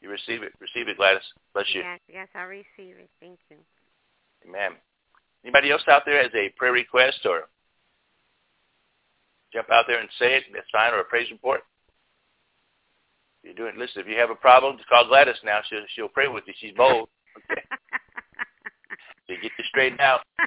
You 0.00 0.10
receive 0.10 0.42
it. 0.42 0.52
Receive 0.60 0.88
it, 0.88 0.96
Gladys. 0.96 1.22
Bless 1.54 1.66
you. 1.74 1.82
Yes, 1.82 2.00
yes, 2.12 2.28
I 2.34 2.42
receive 2.42 2.96
it. 2.98 3.10
Thank 3.20 3.38
you. 3.50 3.56
Amen. 4.48 4.72
Anybody 5.44 5.70
else 5.70 5.82
out 5.88 6.02
there 6.04 6.22
has 6.22 6.32
a 6.34 6.50
prayer 6.56 6.72
request 6.72 7.20
or 7.24 7.42
jump 9.52 9.70
out 9.70 9.84
there 9.86 10.00
and 10.00 10.08
say 10.18 10.36
it, 10.36 10.44
that's 10.52 10.66
fine, 10.70 10.92
or 10.92 11.00
a 11.00 11.04
praise 11.04 11.30
report? 11.30 11.60
If 13.42 13.56
you're 13.56 13.66
doing, 13.66 13.78
listen, 13.78 14.02
if 14.02 14.08
you 14.08 14.16
have 14.18 14.30
a 14.30 14.36
problem, 14.36 14.76
just 14.76 14.88
call 14.88 15.06
Gladys 15.06 15.36
now. 15.44 15.60
She'll, 15.68 15.84
she'll 15.94 16.08
pray 16.08 16.28
with 16.28 16.44
you. 16.46 16.54
She's 16.58 16.74
bold. 16.76 17.08
Okay. 17.50 17.62
so 19.26 19.34
get 19.42 19.50
you 19.58 19.64
straightened 19.68 20.02
out. 20.02 20.20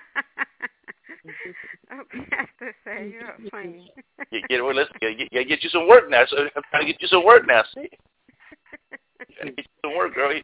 oh, 1.91 2.03
Pastor 2.29 2.75
say 2.85 3.11
you're 3.11 3.35
funny. 3.49 3.91
get, 4.31 4.47
get, 4.47 4.63
well, 4.63 4.75
listen, 4.75 4.93
get, 5.01 5.17
get, 5.31 5.47
get 5.47 5.63
you 5.63 5.69
some 5.69 5.87
work 5.87 6.11
now. 6.11 6.25
So 6.27 6.37
I'm 6.55 6.61
trying 6.69 6.85
to 6.85 6.93
get 6.93 7.01
you 7.01 7.07
some 7.07 7.25
work 7.25 7.47
now. 7.47 7.63
See? 7.73 7.89
Get 9.43 9.57
you 9.57 9.63
some 9.83 9.95
work, 9.95 10.13
girl. 10.13 10.31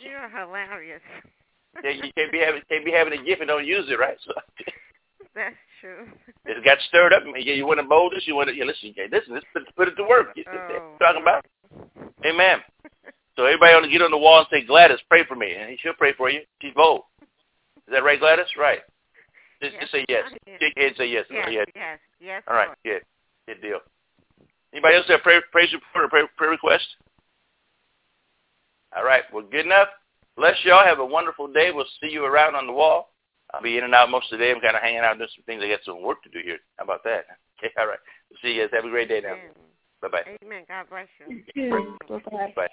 You're 0.00 0.30
hilarious. 0.30 1.02
Yeah, 1.84 1.90
you 1.90 2.12
can't 2.14 2.32
be 2.32 2.38
having 2.38 2.62
can't 2.68 2.84
be 2.84 2.92
having 2.92 3.18
a 3.18 3.22
gift 3.22 3.40
and 3.40 3.48
don't 3.48 3.66
use 3.66 3.86
it, 3.88 3.98
right? 3.98 4.16
So 5.32 5.36
that's 5.36 5.54
true. 5.80 6.08
It 6.44 6.64
got 6.64 6.78
stirred 6.88 7.12
up. 7.12 7.22
You, 7.24 7.54
you 7.54 7.64
want 7.64 7.78
to 7.78 7.86
mold 7.86 8.14
this? 8.16 8.26
You 8.26 8.34
want 8.34 8.48
to 8.48 8.54
yeah, 8.54 8.64
listen? 8.64 8.90
Okay, 8.90 9.06
listen, 9.12 9.32
let's 9.32 9.46
put, 9.52 9.62
put 9.76 9.86
it 9.86 9.94
to 9.94 10.02
work. 10.02 10.34
You 10.34 10.42
oh. 10.52 10.96
talking 10.98 11.22
about? 11.22 11.46
Amen. 12.26 12.58
So 13.36 13.44
everybody 13.44 13.74
ought 13.74 13.80
to 13.82 13.88
get 13.88 14.02
on 14.02 14.10
the 14.10 14.18
wall 14.18 14.40
and 14.40 14.48
say, 14.50 14.66
Gladys, 14.66 14.98
pray 15.08 15.24
for 15.24 15.36
me, 15.36 15.54
and 15.54 15.78
she'll 15.80 15.94
pray 15.94 16.12
for 16.14 16.30
you. 16.30 16.40
She's 16.60 16.74
bold. 16.74 17.02
Is 17.22 17.92
that 17.92 18.02
right, 18.02 18.18
Gladys? 18.18 18.46
Right. 18.58 18.80
Just, 19.62 19.74
yes. 19.74 19.80
just 19.80 19.92
say 19.92 20.04
yes. 20.08 20.24
Shake 20.58 20.74
your 20.76 20.84
head 20.84 20.88
and 20.88 20.96
say 20.96 21.06
yes. 21.06 21.24
Yes, 21.30 21.48
yes, 21.50 21.66
yes, 21.76 21.98
yes. 22.20 22.42
All 22.48 22.56
right, 22.56 22.70
good. 22.84 23.02
Good 23.46 23.62
deal. 23.62 23.78
Anybody 24.72 24.96
else 24.96 25.06
have 25.08 25.22
prayer, 25.22 25.42
praise 25.52 25.72
report 25.72 26.04
or 26.04 26.08
prayer, 26.08 26.28
prayer 26.36 26.50
request? 26.50 26.86
All 28.96 29.04
right. 29.04 29.22
Well, 29.32 29.44
good 29.48 29.66
enough. 29.66 29.88
Bless 30.40 30.56
y'all. 30.64 30.82
Have 30.86 31.00
a 31.00 31.04
wonderful 31.04 31.48
day. 31.52 31.70
We'll 31.70 31.84
see 32.00 32.08
you 32.08 32.24
around 32.24 32.54
on 32.54 32.66
the 32.66 32.72
wall. 32.72 33.12
I'll 33.52 33.60
be 33.60 33.76
in 33.76 33.84
and 33.84 33.94
out 33.94 34.08
most 34.08 34.32
of 34.32 34.38
the 34.38 34.44
day. 34.46 34.50
I'm 34.50 34.60
kind 34.62 34.74
of 34.74 34.80
hanging 34.80 35.00
out 35.00 35.18
doing 35.18 35.28
some 35.36 35.44
things. 35.44 35.62
I 35.62 35.68
got 35.68 35.80
some 35.84 36.02
work 36.02 36.22
to 36.22 36.30
do 36.30 36.38
here. 36.42 36.56
How 36.78 36.84
about 36.84 37.04
that? 37.04 37.26
Okay. 37.62 37.74
All 37.78 37.86
right. 37.88 37.98
We'll 38.30 38.38
see 38.40 38.56
you 38.56 38.62
guys. 38.62 38.70
Have 38.72 38.86
a 38.86 38.88
great 38.88 39.10
day 39.10 39.20
now. 39.20 39.36
Bye-bye. 40.00 40.38
Amen. 40.42 40.64
God 40.66 40.86
bless 40.88 41.08
you. 41.20 41.42
Bye-bye. 42.08 42.54
Bye. 42.56 42.68